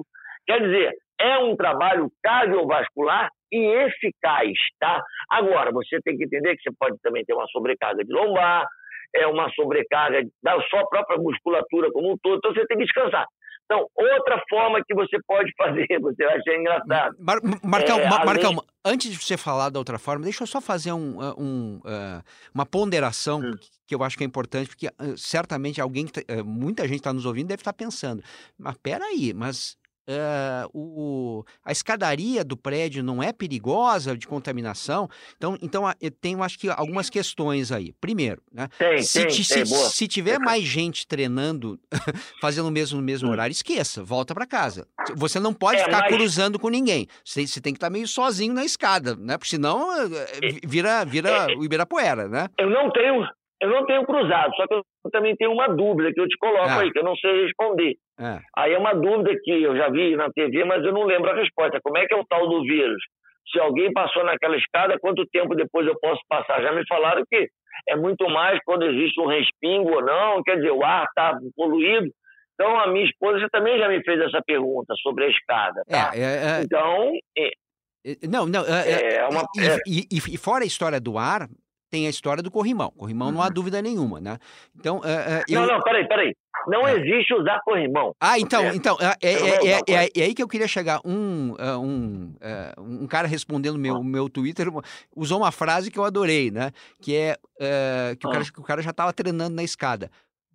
Quer 0.47 0.61
dizer, 0.61 0.93
é 1.21 1.39
um 1.39 1.57
trabalho 1.57 2.11
cardiovascular 2.23 3.29
e 3.51 3.59
eficaz, 3.59 4.53
tá? 4.81 5.01
Agora, 5.31 5.71
você 5.71 5.99
tem 6.03 6.17
que 6.17 6.25
entender 6.25 6.57
que 6.57 6.63
você 6.63 6.77
pode 6.79 6.97
também 7.03 7.25
ter 7.25 7.35
uma 7.35 7.47
sobrecarga 7.47 8.05
de 8.05 8.13
lombar, 8.13 8.67
é 9.15 9.27
uma 9.27 9.49
sobrecarga 9.51 10.23
da 10.43 10.61
sua 10.63 10.87
própria 10.89 11.19
musculatura 11.19 11.91
como 11.93 12.13
um 12.13 12.17
todo, 12.21 12.39
então 12.39 12.53
você 12.53 12.67
tem 12.67 12.79
que 12.79 12.85
descansar. 12.85 13.27
Então, 13.65 13.87
outra 13.95 14.43
forma 14.49 14.83
que 14.87 14.95
você 14.95 15.17
pode 15.27 15.53
fazer, 15.57 15.87
você 16.01 16.25
vai 16.25 16.37
achar 16.37 16.55
engraçado. 16.55 17.17
Mar 17.19 17.39
Marcão, 17.63 17.99
é, 17.99 18.09
Marcão 18.09 18.51
além... 18.51 18.61
antes 18.85 19.11
de 19.11 19.19
você 19.19 19.37
falar 19.37 19.71
da 19.71 19.79
outra 19.79 19.99
forma, 19.99 20.25
deixa 20.25 20.43
eu 20.43 20.47
só 20.47 20.61
fazer 20.61 20.93
um, 20.93 21.19
uh, 21.19 21.35
um, 21.39 21.77
uh, 21.79 22.23
uma 22.55 22.67
ponderação 22.67 23.41
hum. 23.41 23.55
que 23.87 23.95
eu 23.95 24.03
acho 24.03 24.17
que 24.17 24.25
é 24.25 24.27
importante, 24.27 24.69
porque 24.69 24.89
uh, 24.89 25.17
certamente 25.17 25.81
alguém, 25.81 26.07
tá, 26.07 26.21
muita 26.45 26.87
gente 26.87 26.99
está 26.99 27.13
nos 27.13 27.25
ouvindo 27.25 27.49
deve 27.49 27.61
estar 27.61 27.73
tá 27.73 27.77
pensando, 27.77 28.23
mas 28.59 28.77
peraí, 28.83 29.33
mas 29.35 29.77
Uh, 30.07 30.69
o, 30.75 31.45
a 31.65 31.73
escadaria 31.73 32.45
do 32.45 32.57
prédio 32.57 33.03
não 33.03 33.23
é 33.23 33.33
perigosa 33.33 34.17
de 34.17 34.27
contaminação. 34.27 35.09
Então, 35.37 35.59
então 35.63 35.85
eu 36.01 36.11
tenho 36.11 36.43
acho 36.43 36.59
que 36.59 36.69
algumas 36.69 37.09
questões 37.09 37.73
aí. 37.73 37.93
Primeiro, 38.01 38.43
né? 38.53 38.69
Tem, 38.79 39.03
se, 39.03 39.23
tem, 39.23 39.31
se, 39.31 39.55
tem, 39.55 39.65
se, 39.65 39.91
se 39.91 40.09
tiver 40.09 40.39
mais 40.39 40.63
gente 40.63 41.07
treinando, 41.07 41.79
fazendo 42.41 42.69
o 42.69 42.71
mesmo, 42.71 43.01
mesmo 43.01 43.29
hum. 43.29 43.33
horário, 43.33 43.53
esqueça, 43.53 44.03
volta 44.03 44.35
para 44.35 44.47
casa. 44.47 44.87
Você 45.17 45.41
não 45.41 45.55
pode 45.55 45.81
é, 45.81 45.85
ficar 45.85 46.01
mas... 46.01 46.15
cruzando 46.15 46.59
com 46.59 46.69
ninguém. 46.69 47.07
Você, 47.25 47.47
você, 47.47 47.61
tem 47.61 47.73
que 47.73 47.79
estar 47.79 47.91
meio 47.91 48.07
sozinho 48.07 48.53
na 48.53 48.65
escada, 48.65 49.17
né? 49.17 49.39
Porque 49.39 49.51
senão 49.51 49.91
eh, 50.03 50.27
eh, 50.43 50.67
vira, 50.67 51.05
vira 51.05 51.29
é, 51.31 51.57
o 51.57 51.65
Ibirapuera, 51.65 52.29
né? 52.29 52.49
Eu 52.59 52.69
não 52.69 52.91
tenho, 52.91 53.27
eu 53.65 53.71
não 53.71 53.87
tenho 53.87 54.05
cruzado, 54.05 54.55
só 54.55 54.67
que 54.67 54.75
eu 54.75 54.83
também 55.11 55.35
tenho 55.37 55.53
uma 55.53 55.69
dúvida 55.69 56.13
que 56.13 56.21
eu 56.21 56.29
te 56.29 56.37
coloco 56.39 56.69
é. 56.69 56.83
aí, 56.83 56.93
que 56.93 56.99
eu 56.99 57.05
não 57.05 57.17
sei 57.17 57.45
responder. 57.45 57.95
É. 58.19 58.39
Aí 58.57 58.73
é 58.73 58.79
uma 58.79 58.95
dúvida 58.95 59.31
que 59.43 59.51
eu 59.51 59.77
já 59.77 59.89
vi 59.89 60.17
na 60.17 60.31
TV, 60.31 60.65
mas 60.65 60.85
eu 60.85 60.93
não 60.93 61.05
lembro 61.05 61.31
a 61.31 61.35
resposta. 61.35 61.81
Como 61.83 61.99
é 61.99 62.07
que 62.07 62.15
é 62.15 62.17
o 62.17 62.27
tal 62.27 62.49
do 62.49 62.63
vírus? 62.63 63.03
Se 63.53 63.61
alguém 63.61 63.93
passou 63.93 64.25
naquela 64.25 64.57
escada, 64.57 64.99
quanto 64.99 65.27
tempo 65.27 65.55
depois 65.55 65.87
eu 65.87 65.97
posso 66.01 66.21
passar? 66.29 66.63
Já 66.63 66.73
me 66.73 66.87
falaram 66.87 67.23
que 67.29 67.49
é 67.89 67.97
muito 67.97 68.29
mais 68.29 68.59
quando 68.65 68.85
existe 68.85 69.21
um 69.21 69.27
respingo 69.27 69.91
ou 69.95 70.03
não, 70.03 70.43
quer 70.43 70.57
dizer, 70.57 70.71
o 70.71 70.85
ar 70.85 71.05
está 71.05 71.37
poluído. 71.57 72.09
Então, 72.55 72.79
a 72.79 72.87
minha 72.87 73.05
esposa 73.05 73.47
também 73.51 73.79
já 73.79 73.89
me 73.89 74.03
fez 74.05 74.21
essa 74.21 74.41
pergunta 74.47 74.95
sobre 75.03 75.25
a 75.25 75.29
escada. 75.29 75.83
Tá? 75.89 76.13
É, 76.15 76.21
é, 76.21 76.61
é. 76.61 76.63
então. 76.63 77.13
É, 77.37 78.27
não, 78.29 78.47
não. 78.47 78.65
É, 78.65 79.27
uma, 79.29 79.45
e, 79.87 80.07
e, 80.11 80.35
e, 80.35 80.39
fora 80.39 80.63
a 80.63 80.67
história 80.67 81.01
do 81.01 81.19
ar, 81.19 81.49
tem 81.95 82.09
a 82.09 82.11
história 82.11 82.43
do 82.43 82.51
corrimão. 82.51 82.91
Corrimão 82.91 83.31
não 83.31 83.41
há 83.41 83.47
uhum. 83.47 83.53
dúvida 83.53 83.81
nenhuma, 83.81 84.21
né? 84.21 84.37
Então, 84.77 84.97
uh, 84.97 85.01
uh, 85.01 85.45
eu... 85.49 85.61
Não, 85.61 85.69
não, 85.69 85.81
peraí, 85.81 86.09
peraí. 86.09 86.37
Não 86.67 86.89
é. 86.89 86.97
existe 86.97 87.33
usar 87.33 87.61
corrimão. 87.65 88.13
Ah, 88.21 88.37
então, 88.37 88.65
então 88.75 88.97
é, 89.01 89.15
é, 89.23 89.33
é, 89.33 89.81
é, 89.87 90.11
é, 90.17 90.23
aí 90.25 90.35
que 90.35 90.43
eu 90.43 90.49
queria 90.49 90.67
chegar. 90.67 91.01
Um, 91.05 91.53
uh, 91.53 91.79
um, 91.81 92.35
um 92.79 93.07
cara 93.07 93.29
respondendo 93.29 93.79
meu, 93.79 93.97
ah. 93.97 94.03
meu 94.03 94.29
Twitter 94.29 94.67
usou 95.15 95.39
uma 95.39 95.53
frase 95.53 95.89
que 95.89 95.99
eu 95.99 96.05
adorei, 96.05 96.51
né? 96.51 96.73
Que 97.01 97.15
é 97.15 97.37
que, 98.19 98.27
o 98.27 98.31
cara, 98.31 98.43
ah. 98.43 98.53
que 98.53 98.61
o 98.61 98.65
cara 98.65 98.83
já 98.83 98.91
estava 98.91 99.13
treinando 99.13 99.55
na 99.55 99.63
escada. 99.63 100.11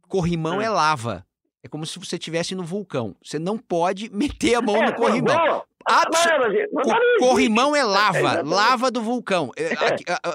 Corrimão 0.09 0.61
é 0.61 0.69
lava. 0.69 1.25
É 1.63 1.69
como 1.69 1.85
se 1.85 1.99
você 1.99 2.17
estivesse 2.17 2.53
no 2.53 2.63
vulcão. 2.63 3.15
Você 3.23 3.39
não 3.39 3.57
pode 3.57 4.09
meter 4.13 4.55
a 4.55 4.61
mão 4.61 4.75
é, 4.75 4.87
no 4.87 4.95
corrimão. 4.95 5.63
O 5.87 7.19
corrimão 7.19 7.75
é 7.75 7.83
lava, 7.83 8.41
lava 8.43 8.91
do 8.91 9.01
vulcão. 9.01 9.51
É, 9.57 9.69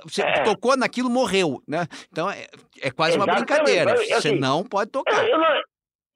você 0.03 0.23
é. 0.23 0.43
tocou 0.43 0.77
naquilo, 0.77 1.11
morreu, 1.11 1.61
né? 1.69 1.87
Então 2.11 2.31
é, 2.31 2.47
é 2.83 2.91
quase 2.91 3.17
uma 3.17 3.27
brincadeira. 3.27 3.93
Assim, 3.93 4.15
você 4.15 4.33
não 4.33 4.65
pode 4.65 4.91
tocar. 4.91 5.29
Eu 5.29 5.39
não, 5.39 5.63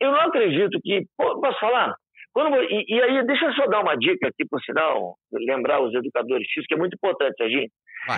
eu 0.01 0.12
não 0.12 0.21
acredito 0.21 0.79
que. 0.83 1.05
Posso 1.17 1.61
falar? 1.61 1.95
Quando, 2.33 2.62
e, 2.62 2.85
e, 2.88 3.03
aí, 3.03 3.27
deixa 3.27 3.47
eu 3.47 3.53
só 3.55 3.67
dar 3.67 3.81
uma 3.81 3.97
dica 3.97 4.29
aqui, 4.29 4.45
por 4.49 4.61
sinal, 4.62 5.17
lembrar 5.33 5.81
os 5.81 5.95
educadores 5.95 6.47
físicos, 6.49 6.67
que 6.67 6.75
é 6.75 6.79
muito 6.79 6.95
importante, 6.95 7.37
Serginho. 7.37 7.69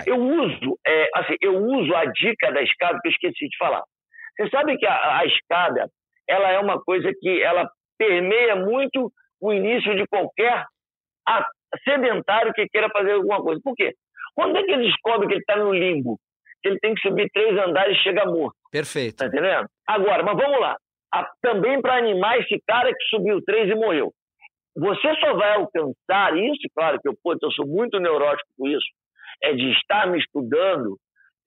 Eu 0.05 0.15
uso, 0.17 0.77
é, 0.87 1.09
assim, 1.15 1.35
eu 1.41 1.57
uso 1.57 1.93
a 1.95 2.05
dica 2.05 2.51
da 2.51 2.61
escada 2.61 2.99
que 3.01 3.07
eu 3.07 3.11
esqueci 3.11 3.47
de 3.47 3.57
falar. 3.57 3.81
Você 4.37 4.49
sabe 4.49 4.77
que 4.77 4.85
a, 4.85 5.19
a 5.19 5.25
escada, 5.25 5.89
ela 6.27 6.51
é 6.51 6.59
uma 6.59 6.79
coisa 6.81 7.11
que 7.19 7.41
ela 7.41 7.67
permeia 7.97 8.55
muito 8.55 9.11
o 9.41 9.51
início 9.51 9.95
de 9.95 10.05
qualquer 10.07 10.65
sedentário 11.83 12.53
que 12.53 12.67
queira 12.67 12.89
fazer 12.89 13.13
alguma 13.13 13.41
coisa. 13.41 13.61
Por 13.63 13.75
quê? 13.75 13.93
Quando 14.35 14.57
é 14.57 14.63
que 14.63 14.71
ele 14.71 14.87
descobre 14.87 15.27
que 15.27 15.33
ele 15.33 15.41
está 15.41 15.57
no 15.57 15.73
limbo? 15.73 16.17
Que 16.61 16.69
ele 16.69 16.79
tem 16.79 16.93
que 16.93 17.01
subir 17.01 17.29
três 17.33 17.57
andares 17.57 17.97
e 17.97 18.01
chega 18.01 18.25
morto. 18.25 18.55
Perfeito. 18.71 19.17
Tá 19.17 19.25
entendendo? 19.25 19.67
Agora, 19.87 20.23
mas 20.23 20.37
vamos 20.37 20.59
lá. 20.59 20.77
também 21.41 21.81
para 21.81 21.97
animar 21.97 22.39
esse 22.39 22.61
cara 22.67 22.89
que 22.89 23.03
subiu 23.09 23.41
três 23.43 23.69
e 23.69 23.75
morreu. 23.75 24.11
Você 24.75 25.15
só 25.19 25.33
vai 25.33 25.55
alcançar 25.55 26.37
isso, 26.37 26.67
claro 26.73 26.97
que 27.01 27.09
eu, 27.09 27.13
pô, 27.21 27.33
eu 27.33 27.51
sou 27.51 27.67
muito 27.67 27.99
neurótico 27.99 28.49
com 28.57 28.67
isso, 28.67 28.87
é 29.43 29.53
de 29.53 29.69
estar 29.71 30.07
me 30.07 30.17
estudando. 30.17 30.97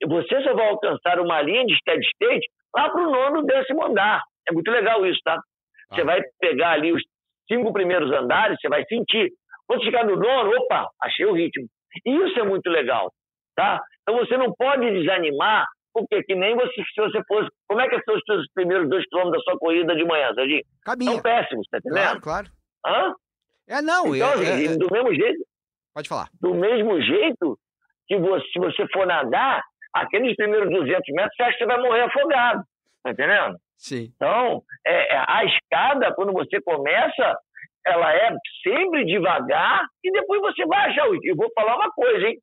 Você 0.06 0.42
só 0.42 0.52
vai 0.54 0.68
alcançar 0.68 1.18
uma 1.20 1.40
linha 1.40 1.64
de 1.64 1.74
steady 1.78 2.06
state 2.08 2.46
lá 2.76 2.90
para 2.90 3.02
o 3.02 3.10
nono, 3.10 3.46
décimo 3.46 3.86
andar. 3.86 4.22
É 4.46 4.52
muito 4.52 4.70
legal 4.70 5.06
isso, 5.06 5.20
tá? 5.24 5.40
Você 5.90 6.02
ah. 6.02 6.04
vai 6.04 6.20
pegar 6.38 6.72
ali 6.72 6.92
os 6.92 7.02
cinco 7.50 7.72
primeiros 7.72 8.12
andares, 8.12 8.58
você 8.60 8.68
vai 8.68 8.84
sentir. 8.84 9.32
Quando 9.66 9.84
chegar 9.84 10.04
no 10.04 10.16
nono, 10.16 10.50
opa, 10.56 10.88
achei 11.02 11.26
o 11.26 11.32
ritmo. 11.32 11.66
Isso 12.04 12.38
é 12.38 12.42
muito 12.42 12.68
legal, 12.68 13.12
tá? 13.54 13.80
Então 14.02 14.18
você 14.18 14.36
não 14.36 14.52
pode 14.52 14.90
desanimar, 14.90 15.66
porque 15.92 16.22
que 16.24 16.34
nem 16.34 16.54
você, 16.54 16.74
se 16.74 17.00
você 17.00 17.22
fosse... 17.26 17.48
Como 17.68 17.80
é 17.80 17.88
que 17.88 18.02
são 18.02 18.14
os 18.14 18.22
seus 18.26 18.46
primeiros 18.52 18.88
dois 18.90 19.04
quilômetros 19.08 19.42
da 19.44 19.50
sua 19.50 19.58
corrida 19.58 19.94
de 19.94 20.04
manhã, 20.04 20.34
Serginho? 20.34 20.62
Caminho. 20.84 21.12
São 21.12 21.22
péssimos, 21.22 21.66
tá 21.70 21.78
entendendo? 21.78 22.20
Claro, 22.20 22.20
claro. 22.20 22.48
Hã? 22.86 23.14
É, 23.68 23.80
não. 23.80 24.14
Então, 24.14 24.28
é, 24.28 24.52
assim, 24.52 24.74
é, 24.74 24.76
do 24.76 24.88
mesmo 24.92 25.14
jeito... 25.14 25.44
Pode 25.94 26.08
falar. 26.08 26.28
Do 26.40 26.54
mesmo 26.54 27.00
jeito 27.00 27.56
que 28.08 28.18
você, 28.18 28.44
se 28.48 28.58
você 28.58 28.86
for 28.92 29.06
nadar, 29.06 29.62
aqueles 29.94 30.34
primeiros 30.36 30.68
200 30.68 31.00
metros, 31.14 31.36
você 31.36 31.42
acha 31.44 31.52
que 31.52 31.58
você 31.58 31.66
vai 31.66 31.80
morrer 31.80 32.02
afogado, 32.02 32.62
tá 33.02 33.10
entendendo? 33.12 33.56
Sim. 33.78 34.12
Então, 34.16 34.62
é, 34.84 35.14
é 35.14 35.24
a 35.26 35.44
escada, 35.44 36.12
quando 36.14 36.32
você 36.32 36.60
começa, 36.60 37.38
ela 37.86 38.14
é 38.14 38.30
sempre 38.62 39.04
devagar 39.04 39.84
e 40.02 40.10
depois 40.10 40.40
você 40.40 40.64
vai 40.66 40.88
achar 40.88 41.08
o 41.08 41.18
Eu 41.22 41.36
vou 41.36 41.50
falar 41.54 41.76
uma 41.76 41.90
coisa, 41.90 42.26
hein? 42.28 42.38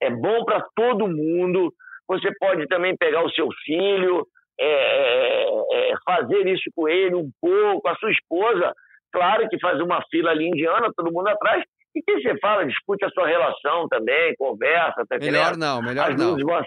É 0.00 0.10
bom 0.10 0.44
para 0.44 0.64
todo 0.74 1.08
mundo 1.08 1.72
Você 2.08 2.30
pode 2.38 2.66
também 2.66 2.96
pegar 2.96 3.24
o 3.24 3.30
seu 3.30 3.48
filho, 3.64 4.26
é, 4.60 4.66
é, 4.66 5.90
é, 5.90 5.94
fazer 6.04 6.46
isso 6.46 6.70
com 6.74 6.88
ele 6.88 7.14
um 7.14 7.30
pouco, 7.40 7.88
a 7.88 7.96
sua 7.96 8.10
esposa, 8.10 8.72
claro 9.12 9.48
que 9.48 9.58
faz 9.58 9.80
uma 9.80 10.02
fila 10.10 10.30
ali 10.30 10.46
indiana, 10.48 10.92
todo 10.94 11.12
mundo 11.12 11.28
atrás, 11.28 11.64
e 11.94 12.02
quem 12.02 12.20
você 12.20 12.38
fala, 12.38 12.66
discute 12.66 13.04
a 13.04 13.10
sua 13.10 13.26
relação 13.26 13.88
também, 13.88 14.34
conversa. 14.36 15.04
Tá 15.08 15.16
melhor 15.18 15.56
não, 15.56 15.80
melhor 15.80 16.10
As 16.10 16.16
não. 16.16 16.36
Vão 16.36 16.62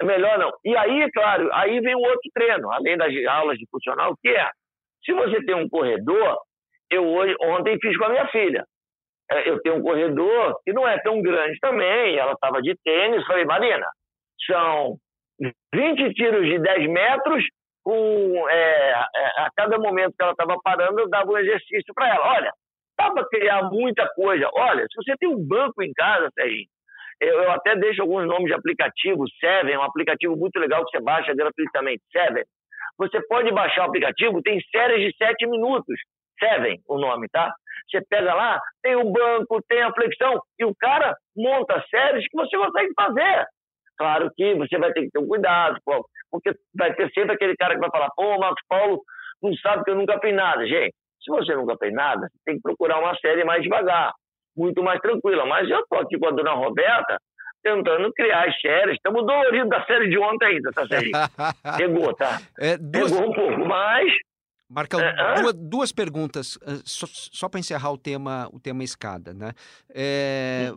é 0.00 0.04
melhor 0.04 0.38
não. 0.38 0.50
E 0.64 0.74
aí, 0.76 1.10
claro, 1.12 1.50
aí 1.52 1.78
vem 1.80 1.94
um 1.94 2.00
outro 2.00 2.30
treino, 2.32 2.72
além 2.72 2.96
das 2.96 3.12
aulas 3.28 3.58
de 3.58 3.66
funcional, 3.70 4.16
que 4.22 4.28
é, 4.28 4.48
se 5.04 5.12
você 5.12 5.44
tem 5.44 5.54
um 5.54 5.68
corredor, 5.68 6.38
eu 6.90 7.06
hoje, 7.06 7.34
ontem 7.42 7.78
fiz 7.80 7.96
com 7.96 8.04
a 8.04 8.10
minha 8.10 8.26
filha. 8.28 8.64
É, 9.30 9.48
eu 9.48 9.60
tenho 9.60 9.76
um 9.76 9.82
corredor 9.82 10.58
que 10.64 10.72
não 10.72 10.86
é 10.86 10.98
tão 11.00 11.22
grande 11.22 11.58
também, 11.60 12.16
ela 12.16 12.32
estava 12.32 12.60
de 12.60 12.74
tênis, 12.84 13.26
falei, 13.26 13.44
Marina, 13.44 13.86
são 14.46 14.96
20 15.74 16.14
tiros 16.14 16.46
de 16.46 16.58
10 16.58 16.90
metros, 16.90 17.44
com 17.82 18.48
é, 18.48 18.90
é, 18.90 19.26
a 19.42 19.48
cada 19.56 19.78
momento 19.78 20.14
que 20.16 20.22
ela 20.22 20.32
estava 20.32 20.56
parando, 20.62 21.00
eu 21.00 21.08
dava 21.08 21.30
um 21.30 21.38
exercício 21.38 21.94
para 21.94 22.14
ela. 22.14 22.34
Olha, 22.34 22.52
dá 22.98 23.10
para 23.10 23.28
criar 23.28 23.62
muita 23.70 24.06
coisa. 24.14 24.48
Olha, 24.52 24.82
se 24.82 24.96
você 24.96 25.16
tem 25.18 25.28
um 25.28 25.46
banco 25.46 25.82
em 25.82 25.92
casa, 25.92 26.28
Serginho, 26.34 26.68
eu, 27.20 27.42
eu, 27.42 27.50
até 27.52 27.76
deixo 27.76 28.02
alguns 28.02 28.26
nomes 28.26 28.46
de 28.46 28.54
aplicativo, 28.54 29.24
Seven, 29.38 29.76
um 29.76 29.82
aplicativo 29.82 30.36
muito 30.36 30.58
legal 30.58 30.84
que 30.84 30.96
você 30.96 31.02
baixa 31.02 31.34
gratuitamente, 31.34 32.02
Seven. 32.10 32.44
Você 32.98 33.20
pode 33.28 33.50
baixar 33.52 33.82
o 33.82 33.88
aplicativo, 33.88 34.42
tem 34.42 34.60
séries 34.70 35.06
de 35.06 35.16
7 35.16 35.46
minutos. 35.46 35.96
Seven, 36.42 36.80
o 36.88 36.98
nome, 36.98 37.28
tá? 37.28 37.52
Você 37.90 38.00
pega 38.08 38.34
lá, 38.34 38.60
tem 38.82 38.96
o 38.96 39.10
banco, 39.10 39.62
tem 39.68 39.82
a 39.82 39.92
flexão, 39.92 40.40
e 40.58 40.64
o 40.64 40.74
cara 40.78 41.14
monta 41.36 41.82
séries 41.90 42.24
que 42.28 42.36
você 42.36 42.56
consegue 42.56 42.92
fazer. 42.94 43.46
Claro 43.98 44.30
que 44.34 44.54
você 44.54 44.78
vai 44.78 44.92
ter 44.92 45.02
que 45.02 45.10
ter 45.10 45.18
um 45.18 45.26
cuidado, 45.26 45.78
porque 46.30 46.52
vai 46.74 46.94
ter 46.94 47.10
sempre 47.12 47.34
aquele 47.34 47.56
cara 47.56 47.74
que 47.74 47.80
vai 47.80 47.90
falar, 47.90 48.08
pô, 48.16 48.38
Marcos 48.38 48.62
Paulo 48.68 49.02
não 49.42 49.54
sabe 49.56 49.84
que 49.84 49.90
eu 49.90 49.96
nunca 49.96 50.18
fiz 50.20 50.34
nada. 50.34 50.66
Gente, 50.66 50.94
se 51.22 51.30
você 51.30 51.54
nunca 51.54 51.76
fez 51.76 51.92
nada, 51.92 52.20
você 52.20 52.38
tem 52.46 52.56
que 52.56 52.62
procurar 52.62 52.98
uma 52.98 53.14
série 53.16 53.44
mais 53.44 53.62
devagar, 53.62 54.12
muito 54.56 54.82
mais 54.82 55.00
tranquila. 55.00 55.44
Mas 55.46 55.68
eu 55.68 55.80
estou 55.80 55.98
aqui 55.98 56.18
com 56.18 56.28
a 56.28 56.30
dona 56.30 56.52
Roberta 56.52 57.18
tentando 57.62 58.12
criar 58.12 58.48
as 58.48 58.58
séries. 58.60 58.96
Estamos 58.96 59.26
doloridos 59.26 59.68
da 59.68 59.84
série 59.84 60.08
de 60.08 60.18
ontem 60.18 60.46
ainda, 60.46 60.70
tá, 60.72 60.86
Sérgio? 60.86 61.12
Pegou, 61.76 62.14
tá? 62.14 62.38
É, 62.58 62.76
duas... 62.78 63.12
Pegou 63.12 63.28
um 63.28 63.32
pouco, 63.32 63.66
mas... 63.66 64.10
Marcão, 64.70 65.00
é, 65.00 65.40
duas, 65.40 65.54
duas, 65.54 65.92
perguntas, 65.92 66.56
só, 66.84 67.06
só 67.10 67.48
para 67.48 67.58
encerrar 67.58 67.90
o 67.90 67.98
tema, 67.98 68.48
o 68.52 68.60
tema 68.60 68.84
escada, 68.84 69.34
né? 69.34 69.52
É, 69.92 70.70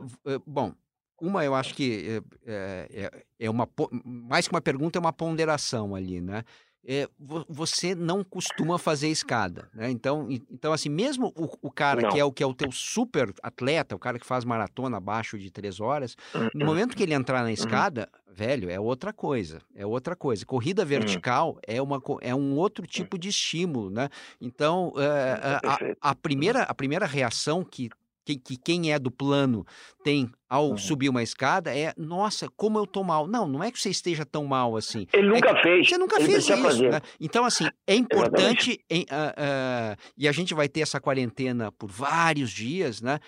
bom, 0.47 0.73
uma 1.21 1.45
eu 1.45 1.53
acho 1.53 1.75
que 1.75 2.21
é, 2.45 2.87
é, 2.91 3.23
é, 3.39 3.49
uma 3.49 3.69
mais 4.03 4.47
que 4.47 4.53
uma 4.53 4.61
pergunta 4.61 4.97
é 4.97 4.99
uma 4.99 5.13
ponderação 5.13 5.95
ali, 5.95 6.19
né? 6.19 6.43
É, 6.85 7.07
você 7.47 7.95
não 7.95 8.23
costuma 8.23 8.77
fazer 8.77 9.07
escada, 9.07 9.69
né? 9.73 9.89
Então, 9.89 10.27
então 10.29 10.73
assim, 10.73 10.89
mesmo 10.89 11.31
o, 11.35 11.49
o 11.61 11.71
cara 11.71 12.01
não. 12.01 12.09
que 12.09 12.19
é 12.19 12.25
o 12.25 12.31
que 12.31 12.43
é 12.43 12.45
o 12.45 12.53
teu 12.53 12.71
super 12.73 13.33
atleta, 13.41 13.95
o 13.95 13.99
cara 13.99 14.19
que 14.19 14.25
faz 14.25 14.43
maratona 14.43 14.97
abaixo 14.97 15.39
de 15.39 15.49
três 15.49 15.79
horas, 15.79 16.17
no 16.53 16.65
momento 16.65 16.95
que 16.95 17.03
ele 17.03 17.13
entrar 17.13 17.41
na 17.41 17.53
escada, 17.53 18.09
uhum. 18.27 18.33
velho, 18.33 18.69
é 18.69 18.77
outra 18.77 19.13
coisa, 19.13 19.61
é 19.73 19.85
outra 19.85 20.13
coisa. 20.13 20.45
Corrida 20.45 20.81
uhum. 20.81 20.87
vertical 20.89 21.49
uhum. 21.51 21.59
é 21.65 21.81
uma 21.81 22.01
é 22.21 22.35
um 22.35 22.57
outro 22.57 22.85
tipo 22.85 23.17
de 23.17 23.29
estímulo, 23.29 23.89
né? 23.89 24.09
Então, 24.41 24.91
é, 24.97 25.59
a, 25.63 26.09
a, 26.09 26.15
primeira 26.15 26.63
a 26.63 26.73
primeira 26.73 27.05
reação 27.05 27.63
que 27.63 27.89
que, 28.25 28.37
que, 28.37 28.57
quem 28.57 28.91
é 28.93 28.99
do 28.99 29.11
plano 29.11 29.65
tem 30.03 30.29
ao 30.49 30.69
uhum. 30.69 30.77
subir 30.77 31.09
uma 31.09 31.23
escada 31.23 31.75
é, 31.75 31.93
nossa, 31.97 32.47
como 32.55 32.77
eu 32.79 32.85
tô 32.85 33.03
mal. 33.03 33.27
Não, 33.27 33.47
não 33.47 33.63
é 33.63 33.71
que 33.71 33.79
você 33.79 33.89
esteja 33.89 34.25
tão 34.25 34.45
mal 34.45 34.75
assim. 34.75 35.07
Ele 35.13 35.27
é 35.27 35.29
nunca 35.29 35.55
fez. 35.61 35.89
Você 35.89 35.97
nunca 35.97 36.17
Ele 36.17 36.25
fez 36.25 36.49
isso. 36.49 36.83
Né? 36.83 36.99
Então, 37.19 37.45
assim, 37.45 37.65
é 37.87 37.95
importante, 37.95 38.79
em, 38.89 39.01
uh, 39.03 39.03
uh, 39.03 39.97
e 40.17 40.27
a 40.27 40.31
gente 40.31 40.53
vai 40.53 40.67
ter 40.69 40.81
essa 40.81 41.01
quarentena 41.01 41.71
por 41.71 41.89
vários 41.89 42.51
dias, 42.51 43.01
né? 43.01 43.19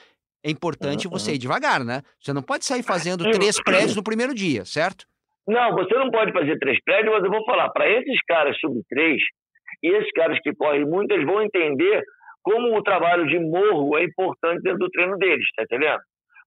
É 0.44 0.50
importante 0.52 1.08
uhum. 1.08 1.12
você 1.12 1.34
ir 1.34 1.40
devagar, 1.40 1.84
né? 1.84 2.02
Você 2.22 2.32
não 2.32 2.44
pode 2.44 2.66
sair 2.66 2.84
fazendo 2.84 3.24
três 3.32 3.62
prédios 3.62 3.96
no 3.98 4.04
primeiro 4.04 4.34
dia, 4.34 4.64
certo? 4.64 5.06
Não, 5.48 5.74
você 5.74 5.94
não 5.96 6.10
pode 6.12 6.32
fazer 6.32 6.58
três 6.60 6.78
prédios, 6.84 7.14
mas 7.14 7.24
eu 7.24 7.32
vou 7.32 7.44
falar, 7.46 7.70
para 7.70 7.90
esses 7.90 8.20
caras 8.28 8.56
sub 8.60 8.80
três, 8.90 9.22
e 9.84 9.96
esses 9.96 10.12
caras 10.12 10.40
que 10.42 10.54
correm 10.56 10.86
muito, 10.86 11.12
eles 11.12 11.26
vão 11.26 11.42
entender 11.42 12.04
como 12.46 12.78
o 12.78 12.84
trabalho 12.84 13.26
de 13.26 13.40
morro 13.40 13.98
é 13.98 14.04
importante 14.04 14.62
dentro 14.62 14.78
do 14.78 14.90
treino 14.90 15.18
deles, 15.18 15.48
tá 15.56 15.64
entendendo? 15.64 16.00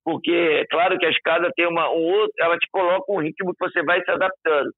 Porque 0.04 0.30
é 0.30 0.64
claro 0.70 0.96
que 0.96 1.04
a 1.04 1.10
escada 1.10 1.50
tem 1.56 1.66
uma 1.66 1.90
um 1.90 2.02
outro, 2.02 2.32
ela 2.38 2.56
te 2.56 2.68
coloca 2.70 3.12
um 3.12 3.20
ritmo 3.20 3.52
que 3.52 3.68
você 3.68 3.82
vai 3.82 4.02
se 4.04 4.10
adaptando. 4.10 4.70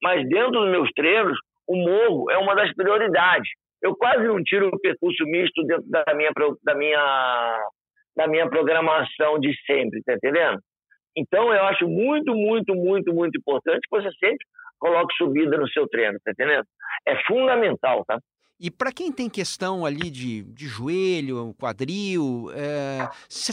Mas 0.00 0.26
dentro 0.28 0.52
dos 0.52 0.70
meus 0.70 0.88
treinos, 0.92 1.36
o 1.66 1.76
morro 1.76 2.30
é 2.30 2.38
uma 2.38 2.54
das 2.54 2.72
prioridades. 2.74 3.50
Eu 3.82 3.96
quase 3.96 4.24
não 4.24 4.42
tiro 4.42 4.68
o 4.68 4.80
percurso 4.80 5.24
misto 5.24 5.64
dentro 5.64 5.84
da 5.90 6.14
minha 6.14 6.30
da 6.62 6.74
minha 6.76 7.68
da 8.16 8.26
minha 8.28 8.48
programação 8.48 9.38
de 9.40 9.52
sempre, 9.66 10.00
tá 10.04 10.14
entendendo? 10.14 10.58
Então 11.16 11.52
eu 11.52 11.64
acho 11.64 11.88
muito, 11.88 12.34
muito, 12.34 12.74
muito, 12.74 13.12
muito 13.12 13.36
importante 13.36 13.80
que 13.80 13.96
você 13.96 14.10
sempre 14.12 14.44
coloque 14.78 15.12
subida 15.16 15.56
no 15.56 15.68
seu 15.68 15.88
treino, 15.88 16.18
tá 16.24 16.30
entendendo? 16.30 16.64
É 17.06 17.16
fundamental, 17.24 18.04
tá? 18.06 18.18
E 18.60 18.70
para 18.70 18.92
quem 18.92 19.12
tem 19.12 19.30
questão 19.30 19.86
ali 19.86 20.10
de, 20.10 20.42
de 20.42 20.66
joelho, 20.66 21.54
quadril, 21.58 22.50
é, 22.54 23.08
cê, 23.28 23.52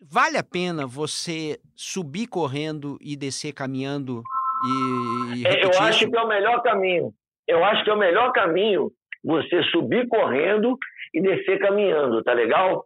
vale 0.00 0.36
a 0.36 0.44
pena 0.44 0.86
você 0.86 1.58
subir 1.74 2.26
correndo 2.26 2.98
e 3.00 3.16
descer 3.16 3.52
caminhando 3.52 4.22
e, 4.64 5.40
e 5.40 5.46
é, 5.46 5.64
Eu 5.64 5.70
acho 5.80 6.08
que 6.08 6.16
é 6.16 6.20
o 6.20 6.28
melhor 6.28 6.62
caminho. 6.62 7.12
Eu 7.48 7.64
acho 7.64 7.82
que 7.82 7.90
é 7.90 7.94
o 7.94 7.98
melhor 7.98 8.32
caminho 8.32 8.90
você 9.24 9.62
subir 9.64 10.06
correndo 10.08 10.76
e 11.14 11.20
descer 11.20 11.58
caminhando, 11.58 12.22
tá 12.22 12.32
legal? 12.32 12.84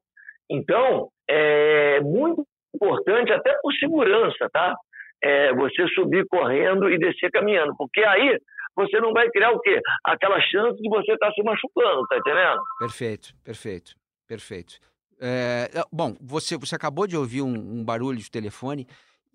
Então, 0.51 1.09
é 1.29 2.01
muito 2.01 2.47
importante, 2.75 3.33
até 3.33 3.55
por 3.61 3.73
segurança, 3.75 4.49
tá? 4.53 4.75
É, 5.23 5.53
você 5.55 5.87
subir 5.95 6.27
correndo 6.27 6.91
e 6.91 6.99
descer 6.99 7.31
caminhando, 7.31 7.75
porque 7.77 8.01
aí 8.05 8.39
você 8.77 9.01
não 9.01 9.13
vai 9.13 9.29
criar 9.31 9.51
o 9.53 9.61
quê? 9.61 9.81
Aquela 10.05 10.41
chance 10.41 10.81
de 10.81 10.89
você 10.89 11.13
estar 11.13 11.29
tá 11.29 11.33
se 11.33 11.43
machucando, 11.43 12.07
tá 12.07 12.19
entendendo? 12.19 12.61
Perfeito, 12.79 13.35
perfeito, 13.43 13.95
perfeito. 14.29 14.79
É, 15.19 15.71
bom, 15.91 16.15
você, 16.21 16.57
você 16.59 16.75
acabou 16.75 17.07
de 17.07 17.17
ouvir 17.17 17.41
um, 17.43 17.55
um 17.55 17.85
barulho 17.85 18.19
de 18.19 18.31
telefone. 18.31 18.87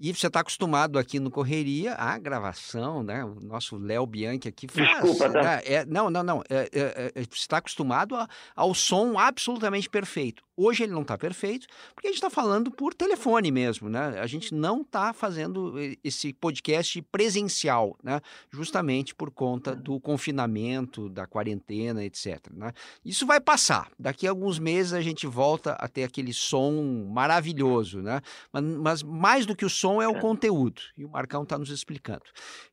E 0.03 0.11
você 0.11 0.25
está 0.25 0.39
acostumado 0.39 0.97
aqui 0.97 1.19
no 1.19 1.29
Correria 1.29 1.93
à 1.93 2.17
gravação, 2.17 3.03
né? 3.03 3.23
O 3.23 3.35
nosso 3.39 3.77
Léo 3.77 4.03
Bianchi 4.07 4.47
aqui 4.47 4.67
faz. 4.67 4.89
Desculpa, 4.89 5.29
tá? 5.29 5.43
Né? 5.43 5.61
É, 5.63 5.85
não, 5.85 6.09
não, 6.09 6.23
não. 6.23 6.43
É, 6.49 6.67
é, 6.73 7.11
é 7.13 7.21
você 7.21 7.35
está 7.35 7.57
acostumado 7.57 8.15
a, 8.15 8.27
ao 8.55 8.73
som 8.73 9.19
absolutamente 9.19 9.87
perfeito. 9.87 10.41
Hoje 10.63 10.83
ele 10.83 10.91
não 10.91 11.01
está 11.01 11.17
perfeito, 11.17 11.65
porque 11.95 12.07
a 12.07 12.11
gente 12.11 12.17
está 12.17 12.29
falando 12.29 12.69
por 12.69 12.93
telefone 12.93 13.51
mesmo, 13.51 13.89
né? 13.89 14.19
A 14.19 14.27
gente 14.27 14.53
não 14.53 14.81
está 14.81 15.11
fazendo 15.11 15.73
esse 16.03 16.33
podcast 16.33 17.01
presencial, 17.11 17.97
né? 18.03 18.21
Justamente 18.51 19.15
por 19.15 19.31
conta 19.31 19.75
do 19.75 19.99
confinamento, 19.99 21.09
da 21.09 21.25
quarentena, 21.25 22.03
etc. 22.03 22.39
Né? 22.53 22.73
Isso 23.03 23.25
vai 23.25 23.39
passar. 23.39 23.89
Daqui 23.97 24.27
a 24.27 24.29
alguns 24.29 24.59
meses 24.59 24.93
a 24.93 25.01
gente 25.01 25.25
volta 25.25 25.71
a 25.73 25.87
ter 25.87 26.03
aquele 26.03 26.31
som 26.31 27.07
maravilhoso, 27.11 27.99
né? 27.99 28.21
Mas 28.51 29.01
mais 29.01 29.47
do 29.47 29.55
que 29.55 29.65
o 29.65 29.69
som 29.69 29.90
é 29.99 30.07
o 30.07 30.19
conteúdo. 30.19 30.79
E 30.95 31.03
o 31.03 31.09
Marcão 31.09 31.41
está 31.41 31.57
nos 31.57 31.71
explicando. 31.71 32.21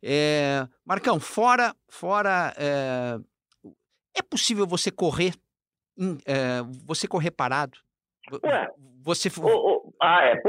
É... 0.03 0.69
Marcão, 0.85 1.19
fora, 1.19 1.75
fora 1.89 2.53
é... 2.59 3.19
é 4.15 4.23
possível 4.23 4.67
você 4.67 4.91
correr 4.91 5.33
é, 6.27 6.63
você 6.87 7.09
correr 7.09 7.31
parado? 7.31 7.77
Ué, 8.45 8.69
você 9.05 9.29
o, 9.41 9.47
o, 9.47 9.95
ah, 10.03 10.25
é, 10.27 10.41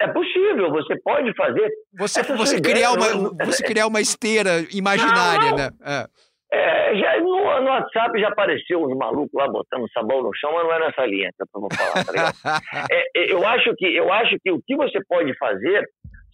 é 0.00 0.08
possível, 0.12 0.70
você 0.70 0.98
pode 1.02 1.34
fazer. 1.34 1.70
Você, 1.98 2.22
você, 2.22 2.60
criar, 2.60 2.92
uma, 2.92 3.44
você 3.44 3.62
criar 3.62 3.86
uma 3.86 4.00
esteira 4.00 4.66
imaginária, 4.72 5.50
não, 5.50 5.50
não. 5.50 5.56
né? 5.56 5.70
É. 5.84 6.06
É, 6.52 6.96
já, 6.96 7.20
no, 7.20 7.60
no, 7.60 7.70
WhatsApp 7.70 8.20
já 8.20 8.28
apareceu 8.28 8.80
uns 8.80 8.96
malucos 8.96 9.32
lá 9.34 9.48
botando 9.48 9.90
sabão 9.92 10.22
no 10.22 10.30
chão, 10.34 10.52
mas 10.54 10.62
não 10.62 10.72
é 10.72 10.78
nessa 10.78 11.04
linha 11.04 11.28
que 11.36 11.42
eu 11.42 11.60
vou 11.60 11.68
falar, 11.74 12.04
tá 12.04 12.12
ligado? 12.12 12.36
é, 12.90 13.32
eu, 13.32 13.44
acho 13.44 13.74
que, 13.76 13.84
eu 13.84 14.12
acho 14.12 14.36
que 14.42 14.52
o 14.52 14.62
que 14.64 14.76
você 14.76 15.00
pode 15.08 15.36
fazer 15.36 15.84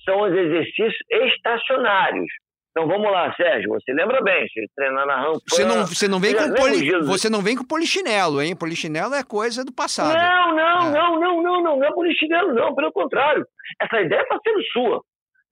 são 0.04 0.20
os 0.22 0.32
exercícios 0.32 0.94
estacionários. 1.10 2.26
Então 2.72 2.88
vamos 2.88 3.10
lá, 3.12 3.32
Sérgio, 3.34 3.68
você 3.68 3.92
lembra 3.92 4.22
bem, 4.22 4.46
você 4.48 4.64
treinar 4.74 5.06
na 5.06 5.20
rampa. 5.20 5.40
Você 5.46 5.64
não, 5.64 5.86
você 5.86 6.08
não 6.08 6.18
vem 6.18 6.34
com 6.34 6.54
poli, 6.54 6.90
você 7.02 7.28
não 7.28 7.42
vem 7.42 7.54
com 7.54 7.64
polichinelo, 7.64 8.40
hein? 8.40 8.56
Polichinelo 8.56 9.14
é 9.14 9.22
coisa 9.22 9.62
do 9.62 9.72
passado. 9.74 10.16
Não, 10.16 10.56
não, 10.56 10.88
é. 10.88 10.90
não, 10.90 11.20
não, 11.20 11.42
não, 11.42 11.62
não, 11.62 11.76
não 11.76 11.84
é 11.84 11.92
polichinelo, 11.92 12.54
não, 12.54 12.74
pelo 12.74 12.90
contrário. 12.90 13.44
Essa 13.80 14.00
ideia 14.00 14.22
está 14.22 14.38
sendo 14.42 14.62
sua. 14.72 15.02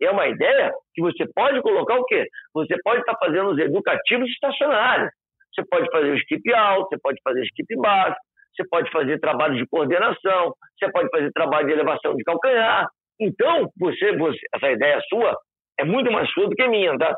É 0.00 0.10
uma 0.10 0.26
ideia 0.28 0.72
que 0.94 1.02
você 1.02 1.26
pode 1.34 1.60
colocar 1.60 1.94
o 1.96 2.04
quê? 2.06 2.26
Você 2.54 2.74
pode 2.82 3.00
estar 3.00 3.12
tá 3.12 3.26
fazendo 3.26 3.50
os 3.50 3.58
educativos 3.58 4.30
estacionários. 4.30 5.10
Você 5.54 5.62
pode 5.70 5.90
fazer 5.90 6.10
o 6.12 6.16
skip 6.16 6.54
alto, 6.54 6.88
você 6.88 6.98
pode 7.02 7.18
fazer 7.22 7.42
skip 7.42 7.76
baixo, 7.76 8.16
você 8.56 8.66
pode 8.66 8.90
fazer 8.90 9.20
trabalho 9.20 9.56
de 9.56 9.66
coordenação, 9.66 10.54
você 10.78 10.90
pode 10.90 11.10
fazer 11.10 11.30
trabalho 11.32 11.66
de 11.66 11.72
elevação 11.74 12.14
de 12.16 12.24
calcanhar. 12.24 12.88
Então, 13.20 13.70
você, 13.78 14.16
você 14.16 14.38
essa 14.54 14.70
ideia 14.70 15.00
sua 15.08 15.36
é 15.78 15.84
muito 15.84 16.10
mais 16.10 16.30
sua 16.32 16.48
do 16.48 16.54
que 16.54 16.66
minha, 16.68 16.96
tá? 16.98 17.14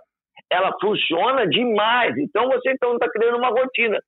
Ela 0.51 0.73
funciona 0.81 1.47
demais. 1.47 2.17
Então 2.19 2.49
você 2.49 2.73
então 2.73 2.95
está 2.95 3.09
criando 3.09 3.39
uma 3.39 3.49
rotina 3.49 3.99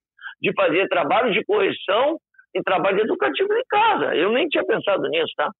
de 0.40 0.52
fazer 0.54 0.88
trabalho 0.88 1.32
de 1.32 1.44
correção 1.44 2.18
e 2.54 2.62
trabalho 2.62 3.00
educativo 3.00 3.52
em 3.52 3.62
casa. 3.68 4.14
Eu 4.14 4.32
nem 4.32 4.48
tinha 4.48 4.64
pensado 4.64 5.08
nisso, 5.08 5.32
tá? 5.36 5.50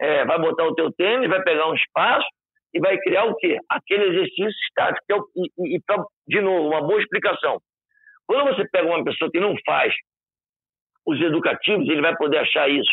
É, 0.00 0.24
vai 0.24 0.38
botar 0.38 0.64
o 0.64 0.74
teu 0.74 0.92
tênis, 0.92 1.28
vai 1.28 1.42
pegar 1.42 1.68
um 1.68 1.74
espaço 1.74 2.26
e 2.74 2.80
vai 2.80 2.98
criar 2.98 3.24
o 3.24 3.36
quê? 3.36 3.58
Aquele 3.70 4.04
exercício 4.04 4.48
estático. 4.68 5.04
Que 5.06 5.12
é 5.12 5.16
o, 5.16 5.26
e, 5.36 5.76
e, 5.76 5.80
de 6.28 6.40
novo, 6.40 6.68
uma 6.68 6.80
boa 6.80 7.00
explicação. 7.00 7.58
Quando 8.26 8.54
você 8.54 8.66
pega 8.70 8.88
uma 8.88 9.04
pessoa 9.04 9.30
que 9.30 9.40
não 9.40 9.54
faz 9.64 9.94
os 11.06 11.20
educativos, 11.20 11.88
ele 11.88 12.00
vai 12.00 12.16
poder 12.16 12.38
achar 12.38 12.68
isso 12.68 12.92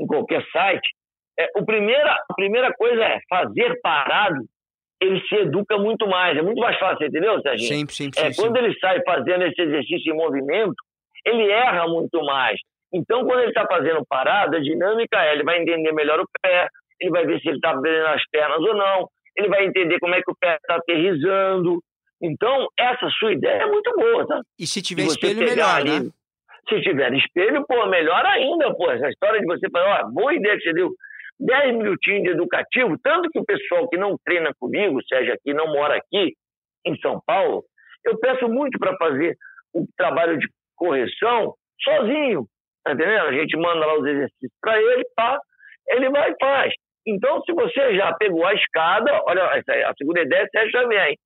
em 0.00 0.06
qualquer 0.06 0.44
site. 0.50 0.88
É, 1.38 1.48
o 1.56 1.64
primeira, 1.64 2.12
a 2.12 2.34
primeira 2.34 2.72
coisa 2.72 3.02
é 3.02 3.18
fazer 3.28 3.78
parado, 3.82 4.44
ele 5.00 5.20
se 5.26 5.34
educa 5.36 5.78
muito 5.78 6.06
mais. 6.06 6.36
É 6.36 6.42
muito 6.42 6.60
mais 6.60 6.78
fácil, 6.78 7.06
entendeu, 7.06 7.40
Serginho? 7.40 7.68
Sempre, 7.68 7.94
sempre, 7.94 8.20
é, 8.20 8.32
sempre. 8.32 8.36
Quando 8.36 8.56
ele 8.58 8.78
sai 8.78 9.02
fazendo 9.04 9.44
esse 9.44 9.60
exercício 9.60 10.12
em 10.12 10.16
movimento, 10.16 10.74
ele 11.24 11.50
erra 11.50 11.86
muito 11.88 12.22
mais. 12.24 12.58
Então, 12.92 13.24
quando 13.24 13.40
ele 13.40 13.50
está 13.50 13.66
fazendo 13.66 14.04
parada, 14.08 14.56
a 14.56 14.60
dinâmica 14.60 15.22
é, 15.22 15.32
ele 15.32 15.44
vai 15.44 15.60
entender 15.60 15.92
melhor 15.92 16.20
o 16.20 16.26
pé, 16.42 16.68
ele 17.00 17.10
vai 17.10 17.24
ver 17.24 17.40
se 17.40 17.48
ele 17.48 17.56
está 17.56 17.70
abrindo 17.70 18.06
as 18.06 18.22
pernas 18.30 18.58
ou 18.58 18.74
não, 18.74 19.08
ele 19.36 19.48
vai 19.48 19.64
entender 19.64 19.98
como 19.98 20.14
é 20.14 20.20
que 20.20 20.30
o 20.30 20.36
pé 20.38 20.56
está 20.56 20.76
aterrizando. 20.76 21.80
Então, 22.22 22.66
essa 22.78 23.08
sua 23.18 23.32
ideia 23.32 23.62
é 23.62 23.66
muito 23.66 23.90
boa, 23.96 24.26
tá? 24.26 24.40
E 24.58 24.66
se 24.66 24.82
tiver 24.82 25.04
espelho, 25.04 25.38
melhor, 25.38 25.76
ali, 25.76 26.00
né? 26.00 26.10
Se 26.68 26.80
tiver 26.82 27.14
espelho, 27.14 27.64
pô, 27.66 27.86
melhor 27.86 28.24
ainda, 28.26 28.74
pô. 28.74 28.90
Essa 28.90 29.08
história 29.08 29.40
de 29.40 29.46
você 29.46 29.70
falar, 29.70 30.04
ó, 30.04 30.10
boa 30.10 30.34
ideia 30.34 30.56
que 30.56 30.64
você 30.64 30.72
deu. 30.74 30.90
10 31.40 31.76
minutinhos 31.76 32.22
de 32.22 32.30
educativo, 32.30 32.96
tanto 33.02 33.30
que 33.30 33.38
o 33.38 33.44
pessoal 33.44 33.88
que 33.88 33.96
não 33.96 34.16
treina 34.24 34.50
comigo, 34.58 35.00
seja 35.08 35.36
que 35.42 35.54
não 35.54 35.66
mora 35.68 35.96
aqui 35.96 36.34
em 36.84 36.96
São 37.00 37.20
Paulo, 37.26 37.64
eu 38.04 38.18
peço 38.18 38.48
muito 38.48 38.78
para 38.78 38.96
fazer 38.96 39.36
o 39.74 39.86
trabalho 39.96 40.38
de 40.38 40.46
correção 40.76 41.54
sozinho, 41.82 42.44
tá 42.84 42.92
entendendo? 42.92 43.26
A 43.26 43.32
gente 43.32 43.56
manda 43.56 43.86
lá 43.86 43.98
os 43.98 44.06
exercícios 44.06 44.52
para 44.60 44.80
ele, 44.80 45.04
pá, 45.16 45.38
ele 45.88 46.10
vai 46.10 46.30
e 46.30 46.36
faz. 46.40 46.72
Então, 47.06 47.42
se 47.42 47.52
você 47.52 47.96
já 47.96 48.12
pegou 48.14 48.44
a 48.46 48.54
escada, 48.54 49.10
olha, 49.26 49.44
a 49.44 49.94
segunda 49.96 50.20
ideia 50.20 50.46
você 50.50 50.70
já 50.70 50.86
vem. 50.86 51.16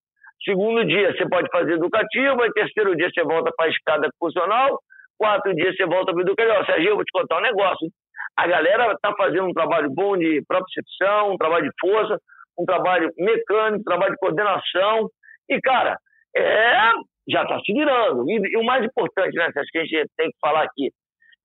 Segundo 0.45 0.85
dia, 0.85 1.13
você 1.13 1.29
pode 1.29 1.49
fazer 1.51 1.73
educativo, 1.73 2.43
aí 2.43 2.53
terceiro 2.53 2.97
dia 2.97 3.11
você 3.13 3.23
volta 3.25 3.51
para 3.57 3.67
a 3.67 3.71
escada 3.71 4.09
funcional, 4.19 4.79
quatro 5.19 5.55
dias 5.55 5.75
você 5.77 5.87
volta 5.87 6.13
para 6.13 6.19
o 6.19 6.23
educativo. 6.23 6.67
Sérgio, 6.67 6.91
eu 6.91 6.97
vou 6.97 7.05
te 7.05 7.13
contar 7.13 7.39
um 7.39 7.43
negócio. 7.43 7.89
A 8.37 8.47
galera 8.47 8.93
está 8.93 9.15
fazendo 9.17 9.47
um 9.47 9.53
trabalho 9.53 9.91
bom 9.91 10.17
de 10.17 10.43
propriocepção, 10.47 11.33
um 11.33 11.37
trabalho 11.37 11.65
de 11.65 11.73
força, 11.81 12.19
um 12.59 12.65
trabalho 12.65 13.11
mecânico, 13.19 13.81
um 13.81 13.85
trabalho 13.85 14.13
de 14.13 14.19
coordenação. 14.19 15.09
E, 15.49 15.61
cara, 15.61 15.99
é, 16.37 16.91
já 17.29 17.43
está 17.43 17.61
se 17.61 17.73
virando. 17.73 18.29
E, 18.29 18.41
e, 18.53 18.57
o 18.57 18.65
mais 18.65 18.85
importante, 18.85 19.35
né, 19.37 19.47
acho 19.47 19.71
que 19.71 19.79
a 19.79 19.85
gente 19.85 20.11
tem 20.17 20.31
que 20.31 20.37
falar 20.41 20.63
aqui, 20.63 20.91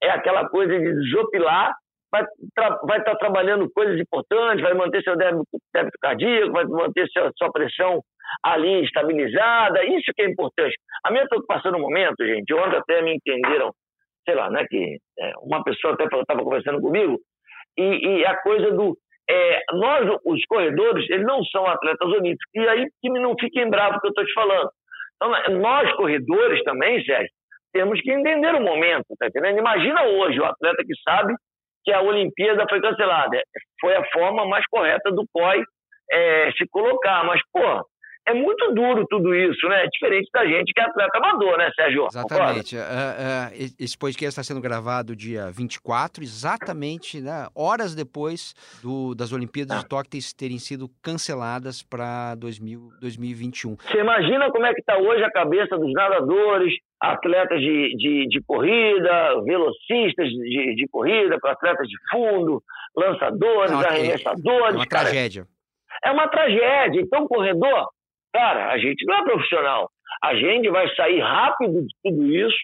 é 0.01 0.09
aquela 0.09 0.47
coisa 0.49 0.77
de 0.77 0.93
desopilar 0.93 1.73
vai 2.11 2.23
estar 2.23 2.79
vai 2.85 3.03
tá 3.03 3.15
trabalhando 3.15 3.69
coisas 3.71 3.99
importantes, 3.99 4.61
vai 4.61 4.73
manter 4.73 5.03
seu 5.03 5.15
débito, 5.15 5.45
débito 5.73 5.97
cardíaco, 6.01 6.51
vai 6.51 6.65
manter 6.65 7.07
seu, 7.09 7.31
sua 7.37 7.51
pressão 7.51 8.01
ali 8.43 8.83
estabilizada, 8.83 9.83
isso 9.85 10.11
que 10.15 10.21
é 10.21 10.29
importante. 10.29 10.75
A 11.03 11.11
minha 11.11 11.27
preocupação 11.27 11.71
no 11.71 11.79
momento, 11.79 12.25
gente, 12.25 12.53
ontem 12.53 12.77
até 12.77 13.01
me 13.01 13.15
entenderam, 13.15 13.71
sei 14.25 14.35
lá, 14.35 14.49
né, 14.49 14.65
que 14.69 14.97
é, 15.19 15.31
uma 15.41 15.63
pessoa 15.63 15.93
até 15.93 16.05
estava 16.05 16.43
conversando 16.43 16.81
comigo, 16.81 17.17
e, 17.77 17.83
e, 17.83 18.25
a 18.25 18.35
coisa 18.41 18.71
do. 18.71 18.97
É, 19.29 19.59
nós, 19.73 20.17
os 20.25 20.43
corredores, 20.45 21.07
eles 21.09 21.25
não 21.25 21.43
são 21.45 21.65
atletas 21.67 22.07
olímpicos, 22.07 22.49
e 22.55 22.67
aí 22.67 22.85
que 23.01 23.09
não 23.09 23.35
fiquem 23.39 23.69
bravos 23.69 23.99
que 24.01 24.07
eu 24.07 24.09
estou 24.09 24.25
te 24.25 24.33
falando. 24.33 24.69
Então, 25.15 25.59
nós, 25.59 25.91
corredores 25.95 26.63
também, 26.63 27.03
Sérgio, 27.03 27.29
temos 27.71 28.01
que 28.01 28.11
entender 28.11 28.55
o 28.55 28.61
momento, 28.61 29.05
tá 29.19 29.27
entendendo? 29.27 29.59
Imagina 29.59 30.03
hoje 30.03 30.39
o 30.39 30.45
atleta 30.45 30.83
que 30.83 30.93
sabe 31.07 31.33
que 31.83 31.93
a 31.93 32.01
Olimpíada 32.01 32.65
foi 32.67 32.81
cancelada. 32.81 33.41
Foi 33.79 33.95
a 33.95 34.05
forma 34.11 34.45
mais 34.47 34.65
correta 34.67 35.11
do 35.11 35.23
COI 35.31 35.61
é, 36.11 36.51
se 36.53 36.65
colocar. 36.69 37.23
Mas, 37.25 37.41
pô, 37.53 37.83
é 38.29 38.33
muito 38.33 38.73
duro 38.73 39.05
tudo 39.09 39.33
isso, 39.33 39.67
né? 39.67 39.87
Diferente 39.87 40.29
da 40.31 40.45
gente 40.45 40.71
que 40.73 40.79
é 40.79 40.83
atleta 40.83 41.17
amador, 41.17 41.57
né, 41.57 41.69
Sérgio? 41.75 42.05
Exatamente. 42.05 42.75
Uh, 42.75 42.79
uh, 42.79 43.73
esse 43.79 43.97
podcast 43.97 44.39
está 44.39 44.43
sendo 44.43 44.61
gravado 44.61 45.15
dia 45.15 45.49
24, 45.51 46.23
exatamente 46.23 47.19
né, 47.21 47.47
horas 47.55 47.95
depois 47.95 48.53
do, 48.83 49.15
das 49.15 49.33
Olimpíadas 49.33 49.77
ah. 49.77 49.79
de 49.81 49.87
Tóquio 49.87 50.09
terem 50.37 50.59
sido 50.59 50.89
canceladas 51.01 51.81
para 51.81 52.35
2021. 52.35 53.75
Você 53.75 53.99
imagina 53.99 54.51
como 54.51 54.65
é 54.65 54.73
que 54.73 54.79
está 54.79 54.97
hoje 54.97 55.23
a 55.23 55.31
cabeça 55.31 55.77
dos 55.77 55.91
nadadores, 55.93 56.73
atletas 57.01 57.59
de, 57.59 57.95
de, 57.95 58.27
de 58.27 58.41
corrida, 58.45 59.41
velocistas 59.43 60.27
de, 60.29 60.75
de 60.75 60.87
corrida, 60.91 61.37
atletas 61.43 61.87
de 61.87 61.95
fundo, 62.11 62.61
lançadores, 62.95 63.71
Não, 63.71 63.79
arremessadores. 63.79 64.75
É 64.75 64.77
uma 64.77 64.87
cara. 64.87 65.05
tragédia. 65.05 65.47
É 66.03 66.11
uma 66.11 66.27
tragédia. 66.27 67.01
Então, 67.01 67.27
corredor, 67.27 67.87
cara, 68.33 68.71
a 68.71 68.77
gente 68.77 69.05
não 69.05 69.15
é 69.15 69.23
profissional. 69.23 69.89
A 70.23 70.35
gente 70.35 70.69
vai 70.69 70.87
sair 70.95 71.19
rápido 71.19 71.81
de 71.81 71.93
tudo 72.03 72.25
isso. 72.25 72.57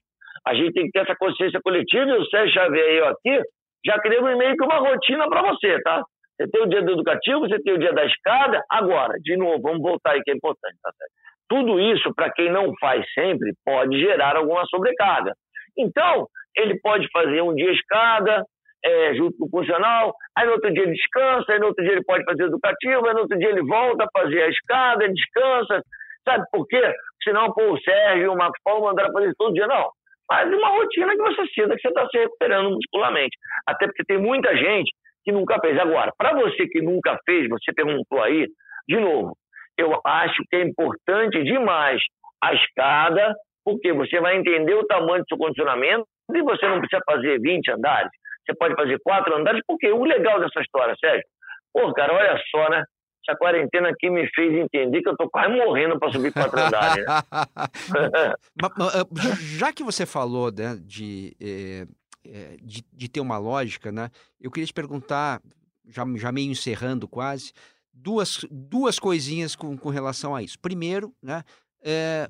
A 0.46 0.54
gente 0.54 0.74
tem 0.74 0.86
que 0.86 0.92
ter 0.92 1.00
essa 1.00 1.16
consciência 1.16 1.60
coletiva. 1.64 2.12
E 2.12 2.18
o 2.18 2.26
Sérgio 2.26 2.54
Xavier 2.54 2.92
eu 2.94 3.08
aqui 3.08 3.42
já 3.86 4.00
criamos 4.00 4.36
meio 4.38 4.56
que 4.56 4.66
uma 4.66 4.80
rotina 4.80 5.30
para 5.30 5.44
você, 5.44 5.80
tá? 5.82 6.04
Você 6.36 6.50
tem 6.50 6.62
o 6.64 6.68
dia 6.68 6.82
do 6.82 6.92
educativo, 6.92 7.42
você 7.42 7.62
tem 7.62 7.74
o 7.74 7.80
dia 7.80 7.94
da 7.94 8.04
escada. 8.06 8.62
Agora, 8.70 9.14
de 9.22 9.38
novo, 9.38 9.62
vamos 9.62 9.82
voltar 9.82 10.12
aí 10.12 10.22
que 10.24 10.32
é 10.32 10.36
importante, 10.36 10.76
tá 10.82 10.92
certo? 10.98 11.12
Tudo 11.48 11.80
isso, 11.80 12.14
para 12.14 12.32
quem 12.32 12.52
não 12.52 12.74
faz 12.80 13.06
sempre, 13.14 13.54
pode 13.64 14.00
gerar 14.00 14.36
alguma 14.36 14.66
sobrecarga. 14.66 15.34
Então, 15.78 16.28
ele 16.56 16.80
pode 16.82 17.08
fazer 17.12 17.42
um 17.42 17.54
dia 17.54 17.72
escada, 17.72 18.44
é, 18.86 19.16
junto 19.16 19.36
com 19.38 19.46
o 19.46 19.50
funcional, 19.50 20.14
aí 20.38 20.46
no 20.46 20.54
outro 20.54 20.72
dia 20.72 20.84
ele 20.84 20.94
descansa, 20.94 21.52
aí 21.52 21.60
no 21.60 21.68
outro 21.68 21.84
dia 21.84 21.94
ele 21.94 22.04
pode 22.04 22.24
fazer 22.24 22.44
educativo, 22.44 23.08
aí 23.08 23.14
no 23.14 23.22
outro 23.22 23.38
dia 23.38 23.50
ele 23.50 23.64
volta 23.64 24.04
a 24.04 24.22
fazer 24.22 24.44
a 24.44 24.50
escada, 24.50 25.04
ele 25.04 25.14
descansa. 25.14 25.82
Sabe 26.24 26.46
por 26.52 26.68
quê? 26.68 26.94
Senão, 27.24 27.52
pô, 27.52 27.74
o 27.74 27.82
Sérgio, 27.82 28.32
o 28.32 28.38
Marcos 28.38 28.60
Paulo 28.64 28.86
mandaram 28.86 29.12
fazer 29.12 29.34
todo 29.38 29.54
dia. 29.54 29.68
Não. 29.68 29.90
Faz 30.28 30.52
uma 30.52 30.70
rotina 30.70 31.12
que 31.12 31.22
você 31.22 31.48
sinta 31.48 31.76
que 31.76 31.82
você 31.82 31.88
está 31.88 32.08
se 32.10 32.18
recuperando 32.18 32.72
muscularmente. 32.72 33.36
Até 33.68 33.88
porque 33.88 34.04
tem 34.06 34.18
muita 34.18 34.56
gente 34.56 34.92
que 35.24 35.32
nunca 35.32 35.60
fez. 35.60 35.78
Agora, 35.80 36.12
para 36.18 36.34
você 36.34 36.68
que 36.68 36.82
nunca 36.82 37.18
fez, 37.26 37.50
você 37.50 37.74
perguntou 37.74 38.22
aí, 38.22 38.48
de 38.88 39.00
novo, 39.00 39.36
eu 39.78 40.00
acho 40.06 40.42
que 40.50 40.56
é 40.56 40.62
importante 40.62 41.44
demais 41.44 42.02
a 42.42 42.54
escada, 42.54 43.34
porque 43.64 43.92
você 43.94 44.20
vai 44.20 44.38
entender 44.38 44.76
o 44.76 44.86
tamanho 44.86 45.24
do 45.24 45.28
seu 45.28 45.38
condicionamento 45.38 46.06
e 46.34 46.42
você 46.42 46.68
não 46.68 46.80
precisa 46.80 47.02
fazer 47.06 47.40
20 47.40 47.72
andares, 47.72 48.12
você 48.46 48.56
pode 48.56 48.76
fazer 48.76 49.00
quatro 49.04 49.36
andares, 49.36 49.62
porque 49.68 49.92
o 49.92 50.04
legal 50.04 50.40
dessa 50.40 50.62
história, 50.62 50.96
Sérgio, 51.00 51.24
pô, 51.74 51.94
cara, 51.94 52.14
olha 52.14 52.40
só, 52.52 52.70
né? 52.70 52.84
Essa 53.28 53.38
quarentena 53.38 53.90
aqui 53.90 54.10
me 54.10 54.30
fez 54.36 54.54
entender 54.54 55.02
que 55.02 55.10
eu 55.10 55.18
tô 55.18 55.28
quase 55.30 55.52
morrendo 55.54 55.98
para 55.98 56.12
subir 56.12 56.32
quatro 56.32 56.60
andares. 56.60 57.04
Né? 57.06 58.34
Já 59.58 59.74
que 59.74 59.84
você 59.84 60.06
falou 60.06 60.52
né, 60.52 60.78
de, 60.80 61.36
eh, 61.42 61.88
eh, 62.24 62.58
de, 62.62 62.86
de, 62.94 63.10
ter 63.10 63.20
uma 63.20 63.40
lógica, 63.40 63.92
né? 63.92 64.12
Eu 64.40 64.52
queria 64.52 64.68
te 64.68 64.74
perguntar, 64.74 65.42
já, 65.88 66.04
já 66.18 66.32
meio 66.32 66.52
encerrando 66.52 67.08
quase, 67.08 67.52
duas, 67.92 68.46
duas 68.52 69.00
coisinhas 69.00 69.56
com, 69.56 69.76
com 69.76 69.90
relação 69.90 70.36
a 70.36 70.44
isso. 70.44 70.60
Primeiro, 70.60 71.12
né, 71.24 71.44
é, 71.84 72.30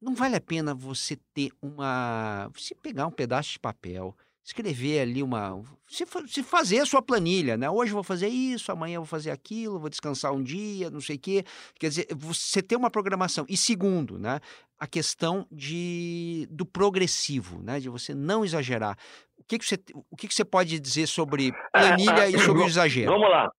não 0.00 0.14
vale 0.14 0.36
a 0.36 0.40
pena 0.40 0.74
você 0.74 1.16
ter 1.32 1.50
uma. 1.60 2.48
Você 2.54 2.74
pegar 2.74 3.06
um 3.06 3.10
pedaço 3.10 3.52
de 3.52 3.58
papel, 3.58 4.16
escrever 4.44 5.00
ali 5.00 5.22
uma. 5.22 5.60
Se, 5.86 6.04
se 6.26 6.42
fazer 6.42 6.80
a 6.80 6.86
sua 6.86 7.02
planilha, 7.02 7.56
né? 7.56 7.68
Hoje 7.68 7.90
eu 7.90 7.94
vou 7.94 8.02
fazer 8.02 8.28
isso, 8.28 8.72
amanhã 8.72 8.96
eu 8.96 9.02
vou 9.02 9.06
fazer 9.06 9.30
aquilo, 9.30 9.78
vou 9.78 9.90
descansar 9.90 10.32
um 10.32 10.42
dia, 10.42 10.90
não 10.90 11.00
sei 11.00 11.16
o 11.16 11.20
quê. 11.20 11.44
Quer 11.78 11.88
dizer, 11.88 12.06
você 12.14 12.62
ter 12.62 12.76
uma 12.76 12.90
programação. 12.90 13.44
E 13.48 13.56
segundo, 13.56 14.18
né? 14.18 14.40
A 14.78 14.86
questão 14.86 15.46
de, 15.50 16.46
do 16.50 16.64
progressivo, 16.64 17.62
né? 17.62 17.78
De 17.78 17.88
você 17.88 18.14
não 18.14 18.44
exagerar. 18.44 18.96
O 19.38 19.44
que, 19.44 19.58
que, 19.58 19.64
você, 19.64 19.76
o 20.10 20.16
que, 20.16 20.28
que 20.28 20.34
você 20.34 20.44
pode 20.44 20.78
dizer 20.78 21.06
sobre 21.06 21.52
planilha 21.72 22.28
e 22.28 22.38
sobre 22.38 22.62
o 22.62 22.66
exagero? 22.66 23.12
Vamos 23.12 23.28
lá. 23.28 23.50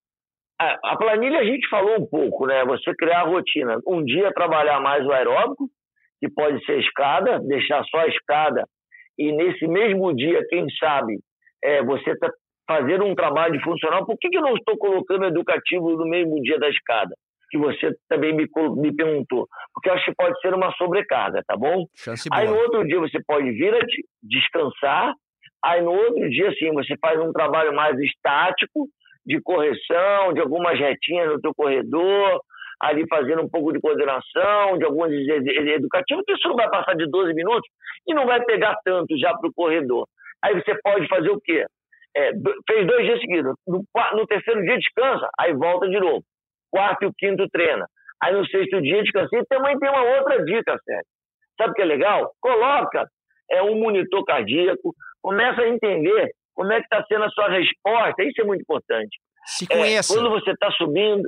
A 0.60 0.98
planilha 0.98 1.39
a 1.39 1.46
gente 1.46 1.70
falou 1.70 2.02
um 2.02 2.06
pouco, 2.06 2.46
né? 2.46 2.65
Você 2.65 2.94
criar 2.96 3.22
a 3.22 3.28
rotina. 3.28 3.80
Um 3.88 4.04
dia 4.04 4.34
trabalhar 4.34 4.82
mais 4.82 5.06
o 5.06 5.12
aeróbico, 5.12 5.70
que 6.20 6.30
pode 6.30 6.63
ser 6.65 6.80
escada, 6.80 7.39
deixar 7.39 7.84
só 7.86 8.00
a 8.00 8.08
escada, 8.08 8.65
e 9.20 9.32
nesse 9.34 9.68
mesmo 9.68 10.16
dia, 10.16 10.46
quem 10.50 10.66
sabe, 10.80 11.20
é, 11.64 11.84
você 11.84 12.18
tá 12.18 12.30
fazer 12.70 13.02
um 13.02 13.16
trabalho 13.16 13.60
funcional. 13.62 14.06
Por 14.06 14.16
que, 14.20 14.30
que 14.30 14.38
eu 14.38 14.44
não 14.44 14.54
estou 14.54 14.78
colocando 14.78 15.26
educativo 15.26 15.90
no 15.98 16.08
mesmo 16.08 16.40
dia 16.44 16.60
da 16.60 16.70
escada? 16.70 17.16
Que 17.50 17.58
você 17.58 17.96
também 18.08 18.32
me, 18.32 18.46
me 18.78 18.96
perguntou. 18.96 19.48
Porque 19.74 19.90
eu 19.90 19.94
acho 19.94 20.06
que 20.06 20.14
pode 20.16 20.40
ser 20.40 20.54
uma 20.54 20.72
sobrecarga, 20.74 21.42
tá 21.48 21.58
bom? 21.58 21.86
Chance 21.96 22.30
Aí 22.32 22.46
boa. 22.46 22.56
no 22.56 22.64
outro 22.64 22.88
dia 22.88 23.00
você 23.00 23.20
pode 23.26 23.52
vir 23.54 23.74
a 23.74 23.80
descansar. 24.22 25.14
Aí 25.66 25.82
no 25.82 25.92
outro 25.92 26.30
dia, 26.30 26.54
sim, 26.60 26.72
você 26.72 26.96
faz 27.02 27.20
um 27.20 27.34
trabalho 27.34 27.76
mais 27.76 28.00
estático, 28.00 28.88
de 29.26 29.42
correção, 29.42 30.34
de 30.34 30.40
algumas 30.40 30.80
retinhas 30.80 31.28
no 31.28 31.42
teu 31.42 31.54
corredor, 31.56 32.40
ali 32.82 33.06
fazendo 33.08 33.42
um 33.42 33.50
pouco 33.50 33.74
de 33.74 33.80
coordenação, 33.80 34.78
de 34.78 34.86
alguns 34.86 35.12
educativos, 35.12 36.24
que 36.26 36.34
isso 36.34 36.48
não 36.48 36.56
vai 36.56 36.70
passar 36.70 36.96
de 36.96 37.10
12 37.10 37.34
minutos 37.34 37.70
e 38.08 38.13
não 38.13 38.26
vai 38.26 38.44
pegar 38.46 38.76
tanto 38.84 39.18
já 39.18 39.36
para 39.36 39.50
o 39.50 39.54
corredor. 39.54 40.08
Aí 40.44 40.54
você 40.54 40.74
pode 40.82 41.08
fazer 41.08 41.30
o 41.30 41.42
quê? 41.42 41.65
É, 42.15 42.32
fez 42.68 42.88
dois 42.88 43.06
dias 43.06 43.20
seguidos. 43.20 43.54
No, 43.68 43.84
no, 44.13 44.28
terceiro 44.28 44.62
dia 44.63 44.78
descansa, 44.78 45.30
aí 45.39 45.54
volta 45.54 45.88
de 45.88 46.00
novo. 46.00 46.24
Quarto 46.72 47.04
e 47.04 47.08
o 47.08 47.13
quinto 47.18 47.48
treina. 47.50 47.86
Aí 48.22 48.34
no 48.34 48.46
sexto 48.48 48.82
dia 48.82 49.04
descansa. 49.04 49.30
E 49.34 49.46
também 49.46 49.78
tem 49.78 49.89
uma 49.89 50.18
outra 50.18 50.44
dica, 50.44 50.78
Sérgio. 50.84 51.06
Sabe 51.58 51.72
o 51.72 51.74
que 51.74 51.82
é 51.82 51.86
legal? 51.86 52.32
Coloca 52.42 53.08
é, 53.52 53.62
um 53.62 53.78
monitor 53.80 54.24
cardíaco, 54.24 54.94
começa 55.22 55.62
a 55.62 55.68
entender 55.68 56.32
como 56.56 56.72
é 56.72 56.78
que 56.78 56.84
está 56.84 57.04
sendo 57.06 57.26
a 57.26 57.30
sua 57.30 57.50
resposta. 57.50 58.24
Isso 58.24 58.42
é 58.42 58.46
muito 58.46 58.62
importante. 58.62 59.18
Se 59.46 59.68
conheça. 59.68 60.13
É, 60.13 60.18
quando 60.18 60.30
você 60.30 60.52
está 60.52 60.72
subindo. 60.72 61.28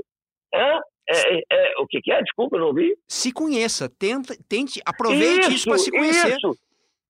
É, 0.54 0.80
é, 1.12 1.42
é, 1.52 1.74
o 1.80 1.88
que, 1.88 2.02
que, 2.02 2.12
é? 2.12 2.22
Desculpa, 2.22 2.58
não 2.58 2.68
ouvi. 2.68 2.96
Se 3.08 3.32
conheça. 3.32 3.90
Tenta, 3.90 4.34
tente, 4.50 4.82
aproveite 4.86 5.48
isso, 5.48 5.52
isso 5.52 5.70
para 5.70 5.78
se 5.78 5.92
conhecer. 5.92 6.36
Isso. 6.36 6.56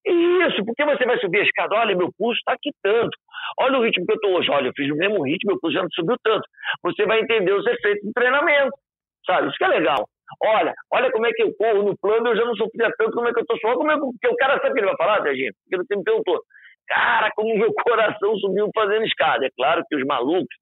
Isso, 0.04 0.66
porque 0.66 0.84
você 0.84 1.06
vai 1.06 1.20
subir 1.20 1.42
a 1.42 1.44
escada, 1.44 1.76
olha, 1.76 1.96
meu 1.96 2.10
pulso 2.18 2.40
está 2.40 2.54
aqui 2.54 2.72
tanto. 2.82 3.16
Olha 3.60 3.78
o 3.78 3.84
ritmo 3.84 4.06
que 4.06 4.14
eu 4.14 4.16
estou 4.16 4.34
hoje. 4.34 4.50
Olha, 4.50 4.68
eu 4.68 4.74
fiz 4.76 4.90
o 4.92 4.96
mesmo 4.96 5.24
ritmo, 5.24 5.52
meu 5.52 5.60
pulso 5.60 5.76
já 5.76 5.84
não 5.84 5.90
subiu 5.92 6.16
tanto. 6.24 6.44
Você 6.84 7.06
vai 7.06 7.20
entender 7.20 7.54
os 7.54 7.66
efeitos 7.68 8.04
do 8.04 8.12
treinamento, 8.14 8.72
sabe? 9.26 9.48
Isso 9.48 9.58
que 9.58 9.64
é 9.64 9.68
legal. 9.68 10.08
Olha, 10.44 10.74
olha 10.92 11.12
como 11.12 11.28
é 11.28 11.32
que 11.32 11.44
eu 11.44 11.54
corro 11.56 11.84
no 11.84 11.98
plano, 11.98 12.30
eu 12.30 12.36
já 12.36 12.46
não 12.46 12.56
sofria 12.56 12.90
tanto, 12.98 13.12
como 13.12 13.28
é 13.28 13.34
que 13.34 13.40
eu 13.40 13.44
estou 13.44 13.58
suando, 13.60 13.78
como 13.78 13.92
é 13.92 13.96
que 13.96 14.00
porque 14.00 14.28
o 14.28 14.36
cara 14.38 14.54
sabe 14.56 14.70
o 14.70 14.74
que 14.74 14.80
ele 14.80 14.88
vai 14.88 14.98
falar, 14.98 15.22
Serginho? 15.22 15.52
Porque 15.54 15.76
ele 15.92 16.00
me 16.00 16.04
perguntou, 16.04 16.42
cara, 16.88 17.32
como 17.36 17.58
meu 17.58 17.74
coração 17.86 18.36
subiu 18.38 18.70
fazendo 18.74 19.06
escada. 19.06 19.46
É 19.46 19.50
claro 19.56 19.84
que 19.88 19.96
os 19.96 20.06
malucos 20.06 20.56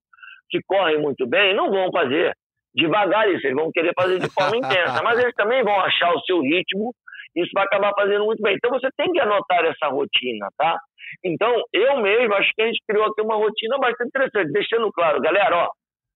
que 0.49 0.60
correm 0.67 0.99
muito 0.99 1.28
bem 1.28 1.56
não 1.56 1.69
vão 1.69 1.91
fazer 1.91 2.34
devagar 2.76 3.30
isso, 3.30 3.46
eles 3.48 3.56
vão 3.56 3.72
querer 3.72 3.94
fazer 3.94 4.20
de 4.20 4.30
forma 4.30 4.58
intensa, 4.58 5.02
mas 5.04 5.20
eles 5.20 5.34
também 5.36 5.64
vão 5.64 5.80
achar 5.80 6.14
o 6.14 6.22
seu 6.22 6.42
ritmo 6.42 6.94
isso 7.36 7.52
vai 7.54 7.64
acabar 7.64 7.94
fazendo 7.94 8.26
muito 8.26 8.42
bem. 8.42 8.56
Então 8.56 8.72
você 8.72 8.90
tem 8.98 9.12
que 9.12 9.20
anotar 9.20 9.64
essa 9.66 9.88
rotina, 9.88 10.48
tá? 10.58 10.80
Então, 11.24 11.54
eu 11.74 11.98
mesmo 12.02 12.34
acho 12.36 12.52
que 12.56 12.62
a 12.62 12.66
gente 12.68 12.82
criou 12.88 13.06
aqui 13.06 13.22
uma 13.22 13.36
rotina 13.36 13.78
bastante 13.78 14.10
interessante, 14.10 14.52
deixando 14.52 14.92
claro, 14.92 15.22
galera, 15.22 15.56
ó, 15.56 15.70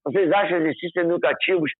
vocês 0.06 0.32
acham 0.32 0.58
exercícios 0.58 0.96
educativos 0.96 1.72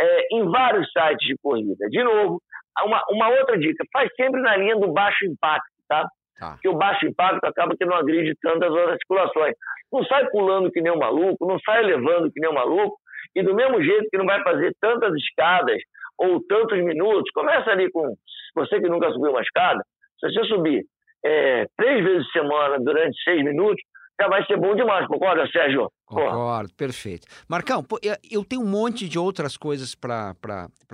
é, 0.00 0.26
em 0.32 0.44
vários 0.48 0.90
sites 0.92 1.26
de 1.26 1.36
corrida. 1.42 1.88
De 1.88 2.02
novo, 2.02 2.40
uma, 2.84 3.02
uma 3.10 3.28
outra 3.28 3.58
dica, 3.58 3.84
faz 3.92 4.10
sempre 4.14 4.40
na 4.40 4.56
linha 4.56 4.76
do 4.76 4.92
baixo 4.92 5.24
impacto, 5.24 5.70
tá? 5.88 6.06
Tá. 6.38 6.52
Porque 6.52 6.68
o 6.68 6.76
baixo 6.76 7.06
impacto 7.06 7.44
acaba 7.44 7.76
que 7.76 7.84
não 7.84 7.96
agride 7.96 8.34
tantas 8.40 8.74
articulações. 8.74 9.54
Não 9.92 10.04
sai 10.04 10.26
pulando 10.30 10.70
que 10.70 10.80
nem 10.80 10.92
um 10.92 10.98
maluco, 10.98 11.46
não 11.46 11.58
sai 11.60 11.82
levando 11.82 12.30
que 12.32 12.40
nem 12.40 12.50
um 12.50 12.54
maluco, 12.54 12.96
e 13.34 13.42
do 13.42 13.54
mesmo 13.54 13.82
jeito 13.82 14.08
que 14.10 14.18
não 14.18 14.26
vai 14.26 14.42
fazer 14.42 14.74
tantas 14.80 15.14
escadas 15.14 15.80
ou 16.18 16.42
tantos 16.46 16.78
minutos, 16.82 17.30
começa 17.32 17.70
ali 17.70 17.90
com 17.90 18.14
você 18.54 18.80
que 18.80 18.88
nunca 18.88 19.10
subiu 19.10 19.30
uma 19.30 19.42
escada, 19.42 19.82
se 20.18 20.32
você 20.32 20.44
subir 20.44 20.84
é, 21.24 21.66
três 21.76 22.04
vezes 22.04 22.26
por 22.32 22.40
semana 22.40 22.78
durante 22.78 23.22
seis 23.22 23.42
minutos, 23.44 23.82
já 24.20 24.28
vai 24.28 24.44
ser 24.44 24.58
bom 24.58 24.74
demais, 24.74 25.06
concorda, 25.06 25.46
Sérgio? 25.50 25.90
Concordo, 26.04 26.68
perfeito. 26.74 27.26
Marcão, 27.48 27.82
eu 28.30 28.44
tenho 28.44 28.60
um 28.60 28.66
monte 28.66 29.08
de 29.08 29.18
outras 29.18 29.56
coisas 29.56 29.94
para 29.94 30.36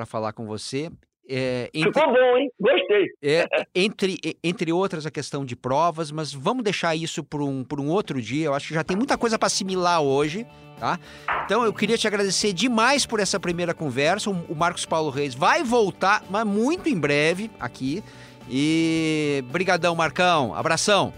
falar 0.07 0.33
com 0.33 0.47
você. 0.47 0.91
É, 1.29 1.71
entre, 1.75 1.93
Ficou 1.93 2.13
bom, 2.13 2.37
hein? 2.37 2.51
Gostei. 2.61 3.07
É, 3.23 3.47
entre, 3.75 4.19
entre 4.43 4.73
outras, 4.73 5.05
a 5.07 5.11
questão 5.11 5.45
de 5.45 5.57
provas, 5.57 6.13
mas 6.13 6.33
vamos 6.33 6.63
deixar 6.63 6.95
isso 6.95 7.25
por 7.25 7.43
um, 7.43 7.65
por 7.65 7.81
um 7.81 7.89
outro 7.89 8.21
dia. 8.21 8.47
Eu 8.47 8.55
acho 8.55 8.69
que 8.69 8.75
já 8.75 8.85
tem 8.85 8.97
muita 8.97 9.19
coisa 9.19 9.39
para 9.39 9.47
assimilar 9.47 10.01
hoje, 10.01 10.47
tá? 10.79 10.99
Então 11.45 11.65
eu 11.65 11.73
queria 11.73 11.99
te 11.99 12.07
agradecer 12.07 12.53
demais 12.53 13.05
por 13.05 13.19
essa 13.19 13.41
primeira 13.41 13.75
conversa. 13.75 14.31
O, 14.31 14.35
o 14.49 14.55
Marcos 14.55 14.87
Paulo 14.87 15.11
Reis 15.11 15.35
vai 15.35 15.65
voltar, 15.65 16.23
mas 16.31 16.45
muito 16.47 16.89
em 16.89 16.99
breve 16.99 17.51
aqui. 17.59 18.05
E 18.49 19.43
brigadão, 19.51 19.95
Marcão. 19.97 20.55
Abração. 20.55 21.13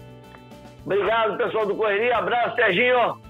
Obrigado, 0.83 1.37
pessoal 1.37 1.67
do 1.67 1.75
Correria. 1.75 2.17
Abraço, 2.17 2.55
Serginho. 2.55 3.28